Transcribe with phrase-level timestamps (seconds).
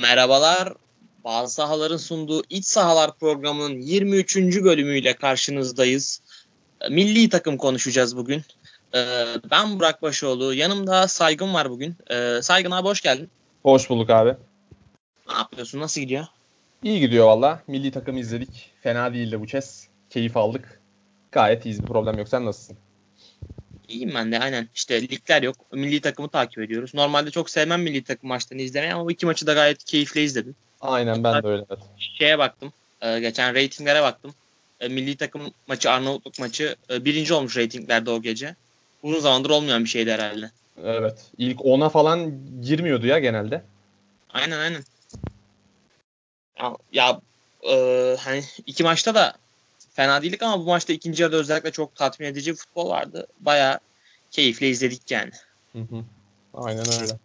[0.00, 0.72] Merhabalar.
[1.24, 4.36] Bazı sahaların sunduğu İç Sahalar programının 23.
[4.36, 6.20] bölümüyle karşınızdayız.
[6.90, 8.42] Milli takım konuşacağız bugün.
[8.94, 10.54] Ee, ben Burak Başoğlu.
[10.54, 11.96] Yanımda Saygın var bugün.
[12.10, 13.30] Ee, Saygın abi hoş geldin.
[13.62, 14.34] Hoş bulduk abi.
[15.28, 15.80] Ne yapıyorsun?
[15.80, 16.26] Nasıl gidiyor?
[16.82, 17.62] İyi gidiyor valla.
[17.66, 18.70] Milli takımı izledik.
[18.82, 19.88] Fena değildi bu kez.
[20.10, 20.80] Keyif aldık.
[21.32, 21.82] Gayet iyiyiz.
[21.82, 22.28] Bir problem yok.
[22.28, 22.76] Sen nasılsın?
[23.92, 24.68] İyiyim ben de aynen.
[24.74, 25.56] İşte ligler yok.
[25.72, 26.94] Milli takımı takip ediyoruz.
[26.94, 30.54] Normalde çok sevmem milli takım maçlarını izlemeyi ama bu iki maçı da gayet keyifle izledim.
[30.80, 31.64] Aynen ben de öyle.
[31.98, 32.72] Şeye baktım.
[33.00, 34.34] E, geçen reytinglere baktım.
[34.80, 38.56] E, milli takım maçı Arnavutluk maçı e, birinci olmuş reytinglerde o gece.
[39.02, 40.50] Uzun zamandır olmayan bir şeydi herhalde.
[40.84, 41.30] Evet.
[41.38, 43.62] İlk 10'a falan girmiyordu ya genelde.
[44.30, 44.84] Aynen aynen.
[46.60, 47.20] Ya, ya
[47.70, 47.76] e,
[48.20, 49.34] hani iki maçta da
[49.94, 53.26] fena değildik ama bu maçta ikinci yarıda özellikle çok tatmin edici futbol vardı.
[53.40, 53.80] Baya
[54.30, 55.30] keyifle izledik yani.
[55.72, 56.04] Hı hı.
[56.54, 57.18] Aynen öyle.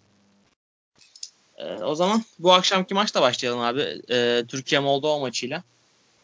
[1.58, 4.02] Ee, o zaman bu akşamki maçla başlayalım abi.
[4.10, 5.64] Ee, Türkiye Moldova maçıyla.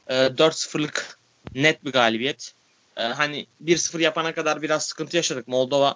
[0.08, 1.18] Ee, 4-0'lık
[1.56, 2.53] net bir galibiyet.
[2.98, 5.48] Ee, hani 1-0 yapana kadar biraz sıkıntı yaşadık.
[5.48, 5.96] Moldova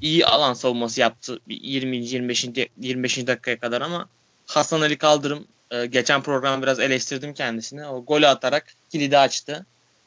[0.00, 2.46] iyi alan savunması yaptı 20 25.
[2.80, 3.26] 25.
[3.26, 4.08] dakikaya kadar ama
[4.46, 7.86] Hasan Ali Kaldırım e, geçen program biraz eleştirdim kendisini.
[7.86, 9.66] O golü atarak kilidi açtı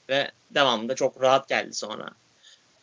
[0.09, 2.09] ve devamında çok rahat geldi sonra.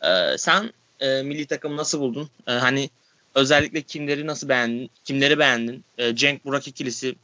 [0.03, 2.29] Ee, sen e, milli takımı nasıl buldun?
[2.47, 2.89] E, hani
[3.35, 4.89] özellikle kimleri nasıl beğendin?
[5.03, 5.83] Kimleri beğendin?
[6.13, 7.15] Cenk Burak ikilisi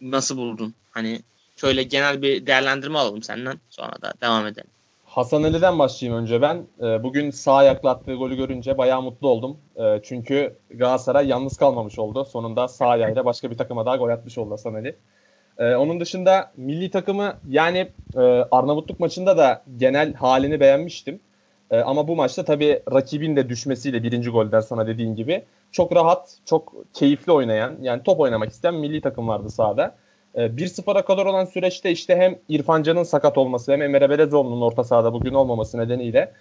[0.00, 0.74] nasıl buldun?
[0.90, 1.22] Hani
[1.56, 3.60] şöyle genel bir değerlendirme alalım senden.
[3.70, 4.70] Sonra da devam edelim.
[5.18, 6.66] Hasan Ali'den başlayayım önce ben.
[6.82, 9.56] E, bugün sağ ayakla attığı golü görünce bayağı mutlu oldum.
[9.76, 12.24] E, çünkü Galatasaray yalnız kalmamış oldu.
[12.24, 14.96] Sonunda sağ ayağıyla başka bir takıma daha gol atmış oldu Hasan Ali.
[15.58, 21.20] E, onun dışında milli takımı yani e, Arnavutluk maçında da genel halini beğenmiştim.
[21.70, 26.36] E, ama bu maçta tabii rakibin de düşmesiyle birinci golden sonra dediğin gibi çok rahat,
[26.44, 29.94] çok keyifli oynayan yani top oynamak isteyen milli takım vardı sahada.
[30.34, 34.84] E, 1-0'a kadar olan süreçte işte hem İrfan Can'ın sakat olması hem Emre Belezoğlu'nun orta
[34.84, 36.32] sahada bugün olmaması nedeniyle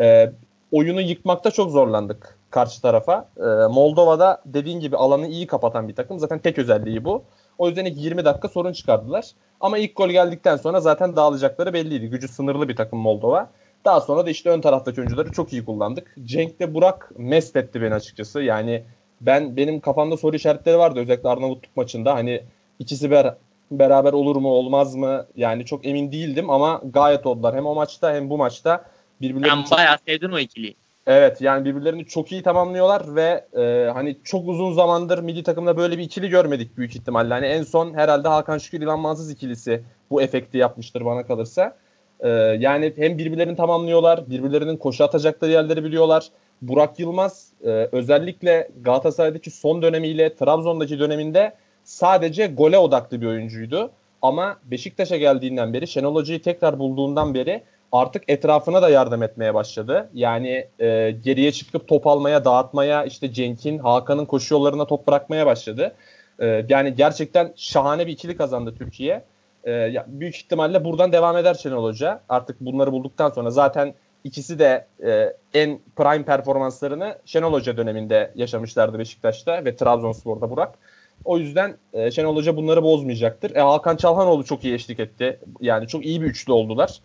[0.00, 0.32] e,
[0.72, 3.28] oyunu yıkmakta çok zorlandık karşı tarafa.
[3.36, 6.18] E, Moldova'da dediğin gibi alanı iyi kapatan bir takım.
[6.18, 7.22] Zaten tek özelliği bu.
[7.58, 9.30] O yüzden ilk 20 dakika sorun çıkardılar.
[9.60, 12.06] Ama ilk gol geldikten sonra zaten dağılacakları belliydi.
[12.06, 13.50] Gücü sınırlı bir takım Moldova.
[13.84, 16.14] Daha sonra da işte ön taraftaki oyuncuları çok iyi kullandık.
[16.24, 18.42] Cenk de Burak mest etti beni açıkçası.
[18.42, 18.82] Yani
[19.20, 22.14] ben benim kafamda soru işaretleri vardı özellikle Arnavutluk maçında.
[22.14, 22.42] Hani
[22.78, 23.34] ikisi ber
[23.70, 25.26] beraber olur mu olmaz mı?
[25.36, 27.56] Yani çok emin değildim ama gayet oldular.
[27.56, 28.84] Hem o maçta hem bu maçta
[29.20, 30.76] birbirlerini Ben bayağı sevdim o ikiliyi.
[31.06, 35.98] Evet yani birbirlerini çok iyi tamamlıyorlar ve e, hani çok uzun zamandır milli takımda böyle
[35.98, 37.34] bir ikili görmedik büyük ihtimalle.
[37.34, 41.76] Hani en son herhalde Hakan Şükür İlhan Mansız ikilisi bu efekti yapmıştır bana kalırsa.
[42.20, 42.28] Ee,
[42.58, 46.28] yani hem birbirlerini tamamlıyorlar, birbirlerinin koşu atacakları yerleri biliyorlar.
[46.62, 53.90] Burak Yılmaz e, özellikle Galatasaray'daki son dönemiyle Trabzon'daki döneminde sadece gole odaklı bir oyuncuydu.
[54.22, 60.10] Ama Beşiktaş'a geldiğinden beri Şenol Hoca'yı tekrar bulduğundan beri artık etrafına da yardım etmeye başladı.
[60.14, 65.94] Yani e, geriye çıkıp top almaya, dağıtmaya, işte Cenk'in, Hakan'ın koşu yollarına top bırakmaya başladı.
[66.38, 69.24] E, yani gerçekten şahane bir ikili kazandı Türkiye.
[69.66, 72.20] E, büyük ihtimalle buradan devam eder Şenol Hoca.
[72.28, 73.94] Artık bunları bulduktan sonra zaten
[74.24, 80.78] ikisi de e, en prime performanslarını Şenol Hoca döneminde yaşamışlardı Beşiktaş'ta ve Trabzonspor'da Burak.
[81.26, 83.56] O yüzden e, Şenol Hoca bunları bozmayacaktır.
[83.56, 85.40] E, Hakan Çalhanoğlu çok iyi eşlik etti.
[85.60, 87.00] Yani çok iyi bir üçlü oldular.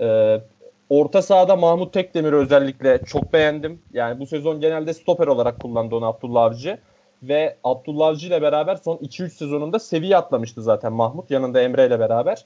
[0.00, 0.40] E,
[0.88, 3.82] orta sahada Mahmut Tekdemir'i özellikle çok beğendim.
[3.92, 6.78] Yani bu sezon genelde stoper olarak kullandı onu Abdullah Avcı
[7.22, 12.00] ve Abdullah Avcı ile beraber son 2-3 sezonunda seviye atlamıştı zaten Mahmut yanında Emre ile
[12.00, 12.44] beraber.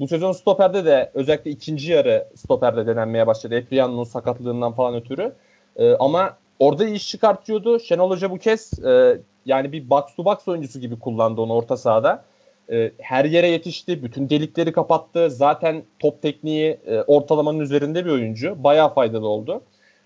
[0.00, 3.54] Bu sezon stoperde de özellikle ikinci yarı stoperde denenmeye başladı.
[3.54, 5.32] Epriano'nun sakatlığından falan ötürü.
[5.76, 7.80] Ee, ama orada iş çıkartıyordu.
[7.80, 11.76] Şenol Hoca bu kez e, yani bir box to box oyuncusu gibi kullandı onu orta
[11.76, 12.24] sahada.
[12.72, 14.02] E, her yere yetişti.
[14.04, 15.30] Bütün delikleri kapattı.
[15.30, 18.64] Zaten top tekniği e, ortalamanın üzerinde bir oyuncu.
[18.64, 19.62] Bayağı faydalı oldu.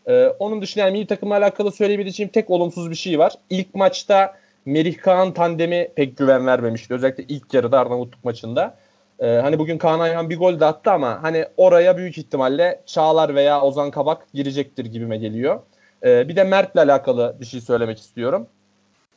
[0.07, 3.33] Ee, onun dışında yani milli takımla alakalı söyleyebileceğim tek olumsuz bir şey var.
[3.51, 4.35] İlk maçta
[4.65, 6.95] Merih Kaan tandemi pek güven vermemişti.
[6.95, 8.77] Özellikle ilk yarıda Arnavutluk maçında.
[9.19, 13.35] Ee, hani bugün Kaan Ayhan bir gol de attı ama hani oraya büyük ihtimalle Çağlar
[13.35, 15.61] veya Ozan Kabak girecektir gibime geliyor.
[16.05, 18.47] Bir de Mert'le alakalı bir şey söylemek istiyorum.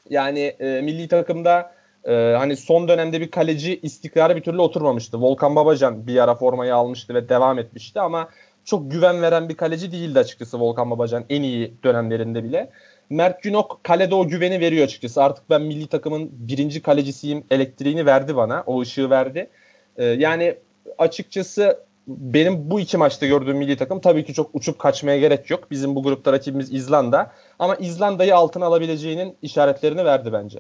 [0.10, 1.72] Yani e, milli takımda
[2.06, 5.22] e, hani son dönemde bir kaleci istikrarı bir türlü oturmamıştı.
[5.22, 8.30] Volkan Babacan bir ara formayı almıştı ve devam etmişti ama
[8.66, 12.70] çok güven veren bir kaleci değildi açıkçası Volkan Babacan en iyi dönemlerinde bile.
[13.10, 15.24] Mert Günok kalede o güveni veriyor açıkçası.
[15.24, 18.64] Artık ben milli takımın birinci kalecisiyim elektriğini verdi bana.
[18.66, 19.50] O ışığı verdi.
[19.98, 20.56] Ee, yani
[20.98, 25.72] açıkçası benim bu iki maçta gördüğüm milli takım tabii ki çok uçup kaçmaya gerek yok.
[25.72, 27.32] Bizim bu grupta rakibimiz İzlanda.
[27.60, 30.60] Ama İzlanda'yı altına alabileceğinin işaretlerini verdi bence.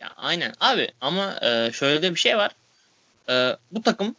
[0.00, 2.50] Ya aynen abi ama e, şöyle de bir şey var.
[3.28, 4.14] E, bu takım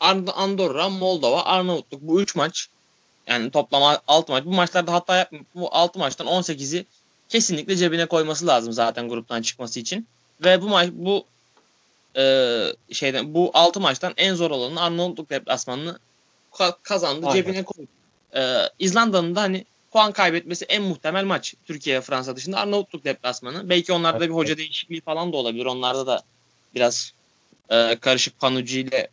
[0.00, 2.68] Andorra, Moldova, Arnavutluk bu 3 maç
[3.26, 4.44] yani toplam 6 maç.
[4.44, 6.86] Bu maçlarda hatta bu 6 maçtan 18'i
[7.28, 10.06] kesinlikle cebine koyması lazım zaten gruptan çıkması için.
[10.44, 11.24] Ve bu maç bu
[12.16, 15.98] e, şeyden bu 6 maçtan en zor olanı Arnavutluk deplasmanını
[16.82, 17.42] kazandı, Aynen.
[17.42, 17.88] cebine koydu.
[18.36, 23.68] E, İzlanda'nın da hani puan kaybetmesi en muhtemel maç Türkiye Fransa dışında Arnavutluk deplasmanı.
[23.68, 24.28] Belki onlarda evet.
[24.28, 25.66] bir hoca değişikliği falan da olabilir.
[25.66, 26.22] Onlarda da
[26.74, 27.12] biraz
[27.70, 29.08] e, karışık Panucci ile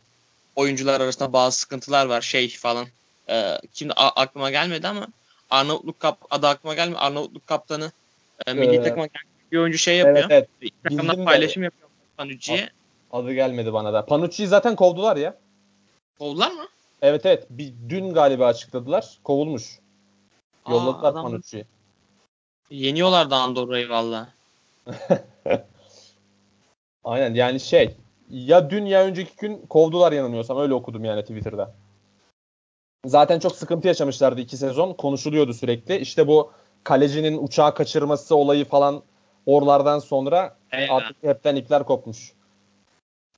[0.56, 2.20] oyuncular arasında bazı sıkıntılar var.
[2.20, 2.86] Şey falan.
[3.28, 5.08] E, şimdi a- aklıma gelmedi ama
[5.50, 6.98] Arnavutluk kap adı aklıma gelmedi.
[6.98, 7.92] Arnavutluk kaptanı
[8.46, 9.06] e, milli ee, takıma
[9.52, 10.30] bir oyuncu şey yapıyor.
[10.30, 10.72] Evet, evet.
[10.84, 11.64] Takımda paylaşım de.
[11.64, 12.70] yapıyor Panucci'ye.
[13.12, 14.06] Adı gelmedi bana da.
[14.06, 15.36] Panucci'yi zaten kovdular ya.
[16.18, 16.62] Kovdular mı?
[17.02, 17.46] Evet evet.
[17.50, 19.18] Bir, dün galiba açıkladılar.
[19.24, 19.78] Kovulmuş.
[20.68, 21.64] Yolladılar Aa, Panucci'yi.
[22.70, 24.28] Yeniyorlar da Andorra'yı valla.
[27.04, 27.96] Aynen yani şey
[28.30, 31.74] ya dün ya önceki gün kovdular yanılmıyorsam öyle okudum yani Twitter'da.
[33.06, 34.92] Zaten çok sıkıntı yaşamışlardı iki sezon.
[34.92, 35.96] Konuşuluyordu sürekli.
[35.96, 36.52] İşte bu
[36.84, 39.02] kalecinin uçağı kaçırması olayı falan
[39.46, 40.96] oralardan sonra Eyvallah.
[40.96, 42.32] artık hepten ipler kopmuş.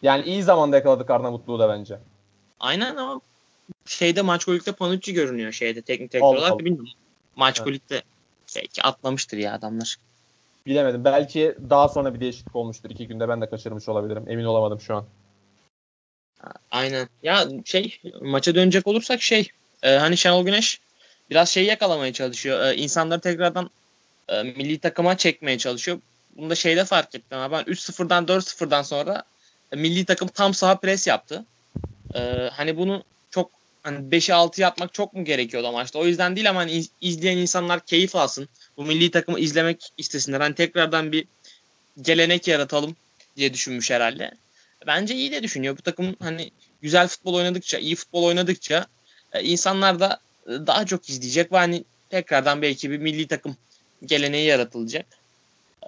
[0.03, 1.99] Yani iyi zamanda yakaladık Arnavutluğu da bence.
[2.61, 3.21] Aynen ama
[3.87, 6.89] şeyde maç golükte Panucci görünüyor şeyde teknik direktör olarak bilmiyorum.
[7.37, 7.67] Maç evet.
[7.67, 8.03] golükte
[8.57, 9.97] belki atlamıştır ya adamlar.
[10.67, 11.05] Bilemedim.
[11.05, 12.91] Belki daha sonra bir değişiklik olmuştur.
[12.91, 14.25] iki günde ben de kaçırmış olabilirim.
[14.29, 15.05] Emin olamadım şu an.
[16.71, 17.09] Aynen.
[17.23, 19.49] Ya şey maça dönecek olursak şey
[19.83, 20.81] e, hani Şenol Güneş
[21.31, 22.67] biraz şeyi yakalamaya çalışıyor.
[22.67, 23.71] E, insanları tekrardan
[24.29, 25.99] e, milli takıma çekmeye çalışıyor.
[26.37, 27.39] Bunu da şeyde fark ettim.
[27.39, 29.23] Ama ben 3-0'dan 4-0'dan sonra
[29.77, 31.45] milli takım tam saha pres yaptı.
[32.15, 32.21] E,
[32.53, 33.51] hani bunu çok
[33.83, 35.99] hani 5'e 6 yapmak çok mu gerekiyordu maçta?
[35.99, 38.49] O yüzden değil ama hani izleyen insanlar keyif alsın.
[38.77, 40.41] Bu milli takımı izlemek istesinler.
[40.41, 41.25] Hani tekrardan bir
[42.03, 42.97] gelenek yaratalım
[43.37, 44.31] diye düşünmüş herhalde.
[44.87, 45.79] Bence iyi de düşünüyor.
[45.79, 46.51] Bu takım hani
[46.83, 48.87] güzel futbol oynadıkça, iyi futbol oynadıkça
[49.33, 53.57] e, insanlar da e, daha çok izleyecek ve hani tekrardan belki bir milli takım
[54.05, 55.07] geleneği yaratılacak.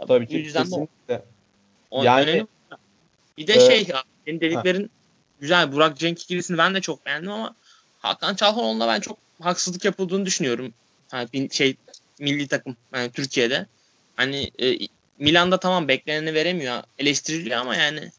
[0.08, 0.34] Tabii ki.
[0.34, 1.22] yüzden kesinlikle.
[1.90, 2.46] O, yani önemli.
[3.38, 4.88] Bir de şey ya, senin dediklerin ha.
[5.40, 5.72] güzel.
[5.72, 7.54] Burak Cenk ikilisini ben de çok beğendim ama
[7.98, 10.72] Hakan Çalhanoğlu'na ben çok haksızlık yapıldığını düşünüyorum.
[11.12, 11.76] Yani şey
[12.18, 13.66] milli takım yani Türkiye'de.
[14.16, 14.78] Hani e,
[15.18, 16.82] Milan'da tamam bekleneni veremiyor.
[16.98, 18.10] Eleştiriliyor ama yani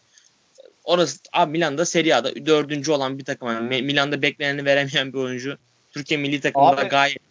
[0.84, 3.48] orası abi Milan'da Serie A'da dördüncü olan bir takım.
[3.48, 5.58] Yani Milan'da bekleneni veremeyen bir oyuncu.
[5.92, 7.22] Türkiye milli takımında abi, gayet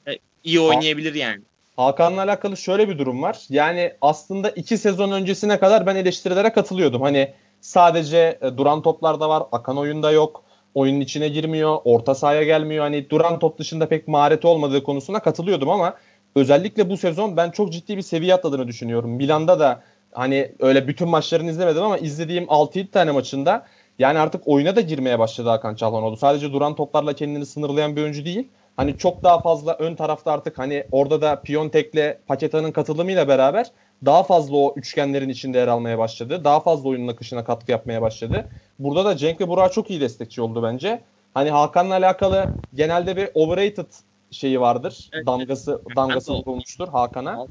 [0.44, 1.42] iyi oynayabilir yani.
[1.76, 3.38] Hakan'la alakalı şöyle bir durum var.
[3.50, 7.02] Yani aslında iki sezon öncesine kadar ben eleştirilere katılıyordum.
[7.02, 7.34] Hani
[7.64, 10.42] sadece e, duran toplarda var, akan oyunda yok,
[10.74, 12.84] oyunun içine girmiyor, orta sahaya gelmiyor.
[12.84, 15.94] Hani duran top dışında pek mahareti olmadığı konusuna katılıyordum ama
[16.36, 19.10] özellikle bu sezon ben çok ciddi bir seviye atladığını düşünüyorum.
[19.10, 19.82] Milan'da da
[20.12, 23.66] hani öyle bütün maçlarını izlemedim ama izlediğim 6-7 tane maçında
[23.98, 26.16] yani artık oyuna da girmeye başladı Hakan Çalhanoğlu.
[26.16, 28.48] Sadece duran toplarla kendini sınırlayan bir oyuncu değil.
[28.76, 33.70] Hani çok daha fazla ön tarafta artık hani orada da Piontek'le Paketa'nın katılımıyla beraber
[34.06, 36.44] daha fazla o üçgenlerin içinde yer almaya başladı.
[36.44, 38.48] Daha fazla oyunun akışına katkı yapmaya başladı.
[38.78, 41.00] Burada da Cenk ve Burak çok iyi destekçi oldu bence.
[41.34, 43.86] Hani Hakan'la alakalı genelde bir overrated
[44.30, 45.10] şeyi vardır.
[45.12, 45.26] Evet.
[45.26, 47.46] Damgası damgası vurulmuştur Hakan'a.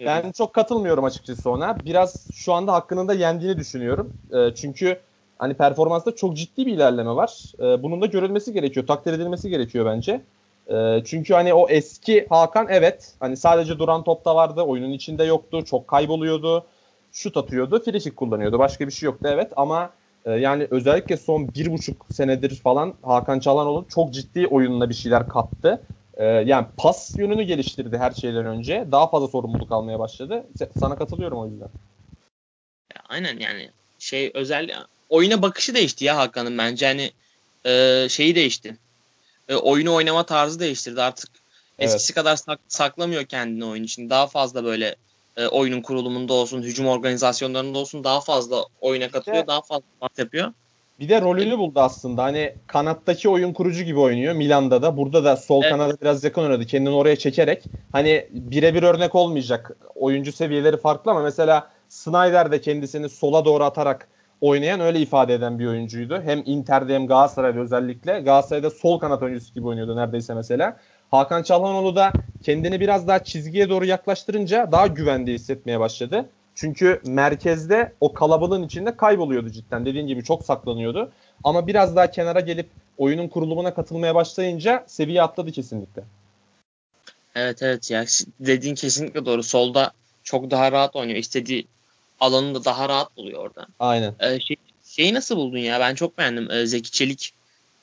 [0.00, 1.84] Ben çok katılmıyorum açıkçası ona.
[1.84, 4.12] Biraz şu anda hakkının da yendiğini düşünüyorum.
[4.32, 5.00] E, çünkü
[5.38, 7.52] hani performansta çok ciddi bir ilerleme var.
[7.58, 10.20] E, bunun da görülmesi gerekiyor, takdir edilmesi gerekiyor bence.
[10.70, 15.64] E, çünkü hani o eski Hakan evet hani sadece duran topta vardı, oyunun içinde yoktu,
[15.64, 16.66] çok kayboluyordu,
[17.12, 18.58] şut atıyordu, frikik kullanıyordu.
[18.58, 19.90] Başka bir şey yoktu evet ama
[20.24, 25.28] e, yani özellikle son bir buçuk senedir falan Hakan Çalhanoğlu çok ciddi oyununa bir şeyler
[25.28, 25.82] kattı.
[26.16, 28.86] Ee, yani pas yönünü geliştirdi her şeyden önce.
[28.92, 30.46] Daha fazla sorumluluk almaya başladı.
[30.74, 31.68] Sana katılıyorum o yüzden.
[33.08, 34.70] Aynen yani şey özel
[35.08, 37.10] oyuna bakışı değişti ya Hakan'ın bence hani
[37.66, 38.76] e, şeyi değişti.
[39.48, 41.30] E, oyunu oynama tarzı değiştirdi artık.
[41.78, 42.14] Eskisi evet.
[42.14, 44.10] kadar sak, saklamıyor kendini oyun için.
[44.10, 44.96] Daha fazla böyle
[45.36, 50.18] e, oyunun kurulumunda olsun, hücum organizasyonlarında olsun daha fazla oyuna katılıyor, işte, daha fazla pas
[50.18, 50.52] yapıyor.
[51.00, 52.22] Bir de rolünü buldu aslında.
[52.22, 54.96] Hani kanattaki oyun kurucu gibi oynuyor Milan'da da.
[54.96, 55.72] Burada da sol evet.
[55.72, 56.66] kanada biraz yakın oynadı.
[56.66, 57.64] Kendini oraya çekerek.
[57.92, 59.76] Hani birebir örnek olmayacak.
[59.94, 64.08] Oyuncu seviyeleri farklı ama mesela Snyder de kendisini sola doğru atarak
[64.44, 66.22] oynayan öyle ifade eden bir oyuncuydu.
[66.24, 68.20] Hem Inter'de hem Galatasaray'da özellikle.
[68.20, 70.76] Galatasaray'da sol kanat oyuncusu gibi oynuyordu neredeyse mesela.
[71.10, 76.28] Hakan Çalhanoğlu da kendini biraz daha çizgiye doğru yaklaştırınca daha güvende hissetmeye başladı.
[76.54, 79.86] Çünkü merkezde o kalabalığın içinde kayboluyordu cidden.
[79.86, 81.12] Dediğin gibi çok saklanıyordu.
[81.44, 86.02] Ama biraz daha kenara gelip oyunun kurulumuna katılmaya başlayınca seviye atladı kesinlikle.
[87.34, 88.04] Evet evet ya
[88.40, 89.42] dediğin kesinlikle doğru.
[89.42, 89.92] Solda
[90.24, 91.18] çok daha rahat oynuyor.
[91.18, 91.66] İstediği
[92.24, 93.66] alanını da daha rahat buluyor orada.
[93.78, 94.14] Aynen.
[94.20, 95.80] Ee, şey, şeyi nasıl buldun ya?
[95.80, 96.50] Ben çok beğendim.
[96.50, 97.32] Ee, Zeki Çelik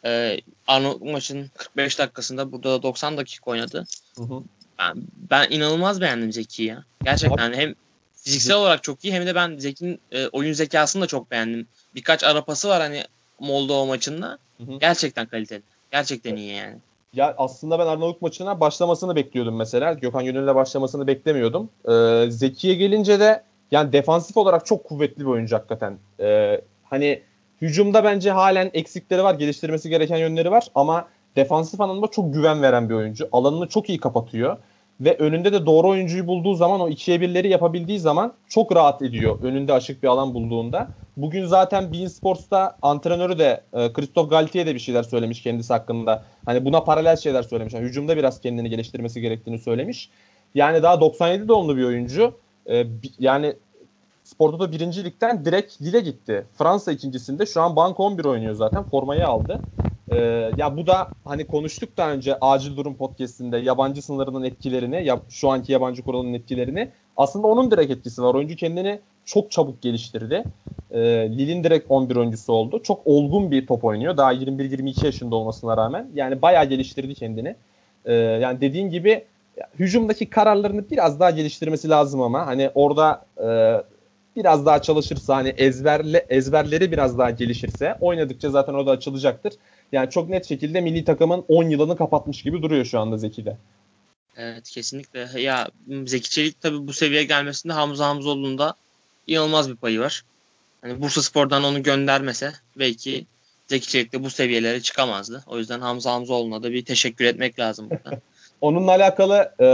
[0.05, 3.85] e, Arnold maçın 45 dakikasında burada da 90 dakika oynadı.
[4.17, 4.43] Hı hı.
[4.79, 6.83] Ben, ben inanılmaz beğendim Zeki'yi ya.
[7.03, 7.75] Gerçekten hem
[8.15, 11.67] fiziksel olarak çok iyi hem de ben Zeki'nin e, oyun zekasını da çok beğendim.
[11.95, 13.03] Birkaç arapası var hani
[13.39, 14.37] Moldova maçında.
[14.57, 14.79] Hı hı.
[14.79, 15.61] Gerçekten kaliteli.
[15.91, 16.77] Gerçekten iyi yani.
[17.13, 19.93] Ya aslında ben Arnavut maçına başlamasını bekliyordum mesela.
[19.93, 21.69] Gökhan Gönül'le başlamasını beklemiyordum.
[21.89, 25.97] Ee, Zeki'ye gelince de yani defansif olarak çok kuvvetli bir oyuncu hakikaten.
[26.19, 27.21] Ee, hani
[27.61, 32.89] hücumda bence halen eksikleri var, geliştirmesi gereken yönleri var ama defansif anlamda çok güven veren
[32.89, 33.29] bir oyuncu.
[33.31, 34.57] Alanını çok iyi kapatıyor
[35.01, 39.43] ve önünde de doğru oyuncuyu bulduğu zaman o ikiye birleri yapabildiği zaman çok rahat ediyor
[39.43, 40.87] önünde açık bir alan bulduğunda.
[41.17, 46.23] Bugün zaten Bein Sports'ta antrenörü de e, Christophe Galtier de bir şeyler söylemiş kendisi hakkında.
[46.45, 47.73] Hani buna paralel şeyler söylemiş.
[47.73, 50.09] Yani hücumda biraz kendini geliştirmesi gerektiğini söylemiş.
[50.55, 52.33] Yani daha 97 doğumlu bir oyuncu.
[52.69, 52.85] E,
[53.19, 53.55] yani
[54.23, 56.45] Sportoto birinci ligden direkt Lille gitti.
[56.53, 58.83] Fransa ikincisinde şu an Bank 11 oynuyor zaten.
[58.83, 59.61] Formayı aldı.
[60.11, 65.19] Ee, ya bu da hani konuştuk daha önce acil durum podcast'inde yabancı sınırının etkilerini, ya,
[65.29, 66.89] şu anki yabancı kuralının etkilerini.
[67.17, 68.35] Aslında onun direkt etkisi var.
[68.35, 70.43] Oyuncu kendini çok çabuk geliştirdi.
[70.91, 70.99] Ee,
[71.31, 72.83] Lille'in direkt 11 oyuncusu oldu.
[72.83, 74.17] Çok olgun bir top oynuyor.
[74.17, 76.07] Daha 21-22 yaşında olmasına rağmen.
[76.13, 77.55] Yani bayağı geliştirdi kendini.
[78.05, 79.23] Ee, yani dediğin gibi
[79.79, 83.47] hücumdaki kararlarını biraz daha geliştirmesi lazım ama hani orada e,
[84.35, 89.53] biraz daha çalışırsa hani ezberle ezberleri biraz daha gelişirse oynadıkça zaten o da açılacaktır.
[89.91, 93.57] Yani çok net şekilde milli takımın 10 yılını kapatmış gibi duruyor şu anda Zeki'de.
[94.37, 95.41] Evet kesinlikle.
[95.41, 95.67] Ya
[96.05, 98.75] Zeki Çelik tabii bu seviyeye gelmesinde Hamza Hamzoğlu'nun da
[99.27, 100.23] inanılmaz bir payı var.
[100.81, 103.25] Hani Bursa Spor'dan onu göndermese belki
[103.67, 105.43] Zeki Çelik de bu seviyelere çıkamazdı.
[105.47, 108.21] O yüzden Hamza Hamzoğlu'na da bir teşekkür etmek lazım burada.
[108.61, 109.65] Onunla alakalı e,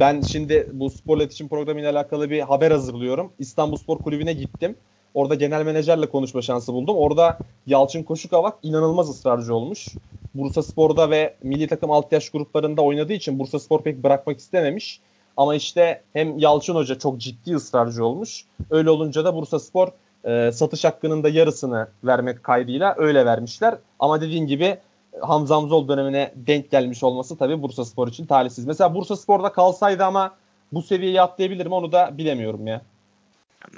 [0.00, 3.32] ben şimdi bu spor iletişim programıyla alakalı bir haber hazırlıyorum.
[3.38, 4.76] İstanbul Spor Kulübü'ne gittim.
[5.14, 6.96] Orada genel menajerle konuşma şansı buldum.
[6.96, 9.96] Orada Yalçın Koşukavak inanılmaz ısrarcı olmuş.
[10.34, 15.00] Bursa Spor'da ve milli takım alt yaş gruplarında oynadığı için Bursa Spor pek bırakmak istememiş.
[15.36, 18.44] Ama işte hem Yalçın Hoca çok ciddi ısrarcı olmuş.
[18.70, 19.88] Öyle olunca da Bursa Spor
[20.24, 23.74] e, satış hakkının da yarısını vermek kaydıyla öyle vermişler.
[23.98, 24.78] Ama dediğin gibi
[25.20, 28.66] Hamza Hamzoğlu dönemine denk gelmiş olması tabii Bursa Spor için talihsiz.
[28.66, 30.36] Mesela Bursa Spor'da kalsaydı ama
[30.72, 32.82] bu seviyeyi atlayabilir mi onu da bilemiyorum ya.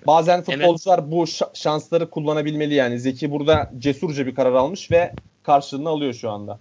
[0.07, 1.11] Bazen futbolcular evet.
[1.11, 1.25] bu
[1.55, 3.01] şansları kullanabilmeli yani.
[3.01, 6.59] Zeki burada cesurca bir karar almış ve karşılığını alıyor şu anda.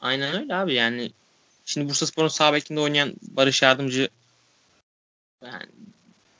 [0.00, 1.10] Aynen öyle abi yani.
[1.64, 4.08] Şimdi Bursa Spor'un sağ bekinde oynayan Barış Yardımcı
[5.44, 5.66] yani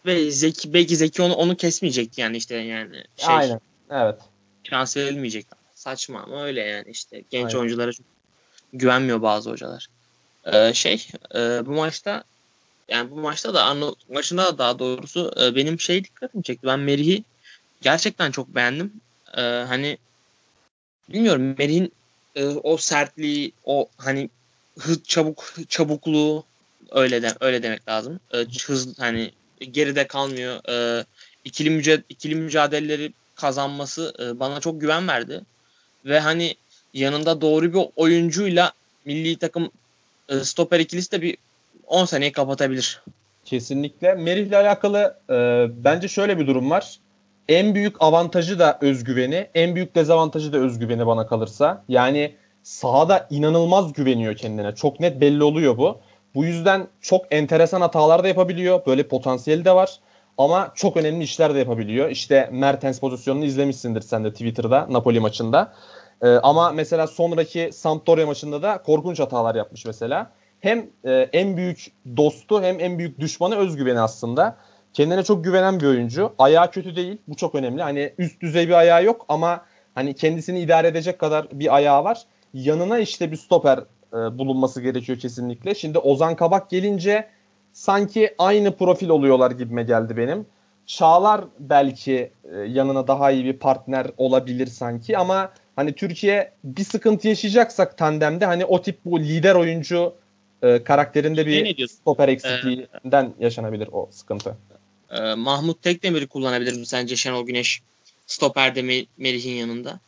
[0.06, 3.34] ve Zeki belki Zeki onu onu kesmeyecekti yani işte yani şey.
[3.34, 3.60] Aynen.
[3.90, 4.20] Evet.
[4.64, 5.46] Şans verilmeyecek.
[5.84, 7.58] Saçma ama öyle yani işte genç Aynen.
[7.58, 8.06] oyunculara çok
[8.72, 9.88] güvenmiyor bazı hocalar.
[10.44, 12.24] Ee, şey e, bu maçta
[12.88, 16.66] yani bu maçta da Arnold maçında da daha doğrusu e, benim şey dikkatimi çekti.
[16.66, 17.24] Ben Merih'i
[17.82, 18.92] gerçekten çok beğendim.
[19.36, 19.98] E, hani
[21.08, 21.92] bilmiyorum Merih'in
[22.34, 24.30] e, o sertliği, o hani
[24.78, 26.44] hız çabuk çabukluğu
[26.90, 28.20] öyle de öyle demek lazım.
[28.34, 30.68] E, hız hani geride kalmıyor.
[30.68, 31.04] E,
[31.44, 35.44] ikili mücad ikili mücadeleleri kazanması e, bana çok güven verdi.
[36.04, 36.54] Ve hani
[36.94, 38.72] yanında doğru bir oyuncuyla
[39.04, 39.70] milli takım
[40.28, 41.36] e, stoper ikilisi de bir
[41.86, 43.02] 10 seneyi kapatabilir.
[43.44, 44.14] Kesinlikle.
[44.14, 45.34] Merih ile alakalı e,
[45.84, 46.98] bence şöyle bir durum var.
[47.48, 51.84] En büyük avantajı da özgüveni, en büyük dezavantajı da özgüveni bana kalırsa.
[51.88, 54.74] Yani sahada inanılmaz güveniyor kendine.
[54.74, 56.00] Çok net belli oluyor bu.
[56.34, 58.86] Bu yüzden çok enteresan hatalar da yapabiliyor.
[58.86, 59.98] Böyle potansiyeli de var.
[60.38, 62.10] Ama çok önemli işler de yapabiliyor.
[62.10, 65.72] İşte Mertens pozisyonunu izlemişsindir sen de Twitter'da Napoli maçında.
[66.22, 71.92] Ee, ama mesela sonraki Sampdoria maçında da korkunç hatalar yapmış mesela hem e, en büyük
[72.16, 74.56] dostu hem en büyük düşmanı özgüveni aslında.
[74.92, 76.32] Kendine çok güvenen bir oyuncu.
[76.38, 77.18] Ayağı kötü değil.
[77.28, 77.82] Bu çok önemli.
[77.82, 79.64] Hani üst düzey bir ayağı yok ama
[79.94, 82.22] hani kendisini idare edecek kadar bir ayağı var.
[82.54, 83.78] Yanına işte bir stoper
[84.12, 85.74] e, bulunması gerekiyor kesinlikle.
[85.74, 87.28] Şimdi Ozan Kabak gelince
[87.74, 90.46] sanki aynı profil oluyorlar gibime geldi benim.
[90.86, 97.28] Çağlar belki e, yanına daha iyi bir partner olabilir sanki ama hani Türkiye bir sıkıntı
[97.28, 100.14] yaşayacaksak tandemde hani o tip bu lider oyuncu
[100.62, 104.56] e, karakterinde bir stoper eksikliğinden ee, yaşanabilir o sıkıntı.
[105.10, 107.82] E, Mahmut Tekdemir'i kullanabilir mi sence Şenol Güneş
[108.26, 110.00] stoperde Melih'in yanında?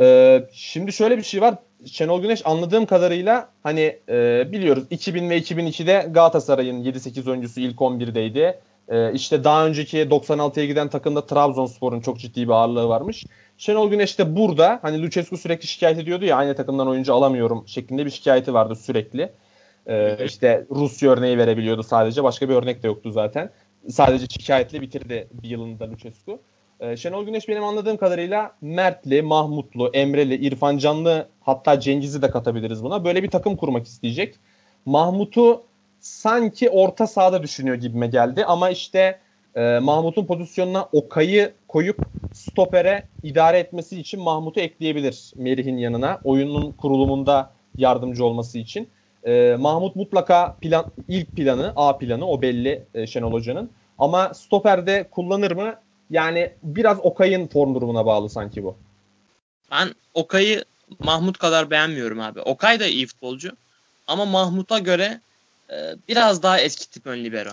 [0.00, 1.54] E, şimdi şöyle bir şey var.
[1.86, 8.58] Şenol Güneş anladığım kadarıyla hani e, biliyoruz 2000 ve 2002'de Galatasaray'ın 7-8 oyuncusu ilk 11'deydi.
[8.88, 13.24] E, işte daha önceki 96'ya giden takımda Trabzonspor'un çok ciddi bir ağırlığı varmış.
[13.58, 18.06] Şenol Güneş de burada hani Lucescu sürekli şikayet ediyordu ya aynı takımdan oyuncu alamıyorum şeklinde
[18.06, 19.32] bir şikayeti vardı sürekli.
[19.86, 22.24] Ee, işte Rusya örneği verebiliyordu sadece.
[22.24, 23.50] Başka bir örnek de yoktu zaten.
[23.88, 26.40] sadece şikayetle bitirdi bir yılında Lucescu.
[26.84, 32.84] Ee, Şenol Güneş benim anladığım kadarıyla Mertli, Mahmutlu, Emreli, İrfan Canlı hatta Cengiz'i de katabiliriz
[32.84, 33.04] buna.
[33.04, 34.34] Böyle bir takım kurmak isteyecek.
[34.86, 35.62] Mahmut'u
[36.00, 39.18] sanki orta sahada düşünüyor gibime geldi ama işte
[39.54, 42.00] e, Mahmut'un pozisyonuna Okay'ı koyup
[42.32, 46.20] stopere idare etmesi için Mahmut'u ekleyebilir Merih'in yanına.
[46.24, 48.88] Oyunun kurulumunda yardımcı olması için.
[49.24, 53.70] E, Mahmut mutlaka plan ilk planı, A planı o belli e, Şenol Hoca'nın.
[53.98, 55.74] Ama stoperde kullanır mı?
[56.10, 58.76] Yani biraz Okay'ın form durumuna bağlı sanki bu.
[59.70, 60.64] Ben Okay'ı
[60.98, 62.40] Mahmut kadar beğenmiyorum abi.
[62.40, 63.52] Okay da iyi futbolcu.
[64.06, 65.20] Ama Mahmut'a göre
[65.70, 65.76] e,
[66.08, 67.50] biraz daha eski tip ön libero.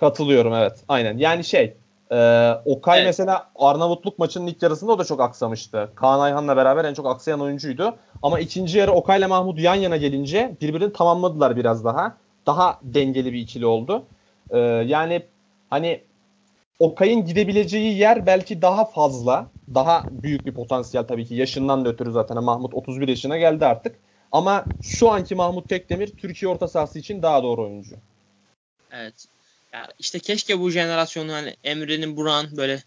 [0.00, 0.72] Katılıyorum evet.
[0.88, 1.18] Aynen.
[1.18, 1.74] Yani şey
[2.10, 3.06] e, Okay evet.
[3.06, 5.90] mesela Arnavutluk maçının ilk yarısında o da çok aksamıştı.
[5.94, 7.96] Kaan Ayhan'la beraber en çok aksayan oyuncuydu.
[8.22, 12.16] Ama ikinci yarı Okay ile Mahmut yan yana gelince birbirini tamamladılar biraz daha.
[12.46, 14.02] Daha dengeli bir ikili oldu.
[14.50, 15.22] E, yani
[15.70, 16.00] hani
[16.78, 19.50] Okay'ın gidebileceği yer belki daha fazla.
[19.74, 21.34] Daha büyük bir potansiyel tabii ki.
[21.34, 22.44] Yaşından da ötürü zaten.
[22.44, 23.96] Mahmut 31 yaşına geldi artık.
[24.32, 27.96] Ama şu anki Mahmut Tekdemir Türkiye orta sahası için daha doğru oyuncu.
[28.92, 29.26] Evet.
[29.72, 32.82] Ya işte keşke bu jenerasyonu hani Emre'nin Buran böyle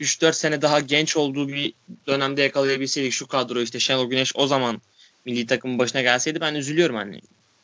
[0.00, 1.72] 3-4 sene daha genç olduğu bir
[2.06, 4.82] dönemde yakalayabilseydik şu kadro işte Şenol Güneş o zaman
[5.24, 7.20] milli takımın başına gelseydi ben üzülüyorum hani.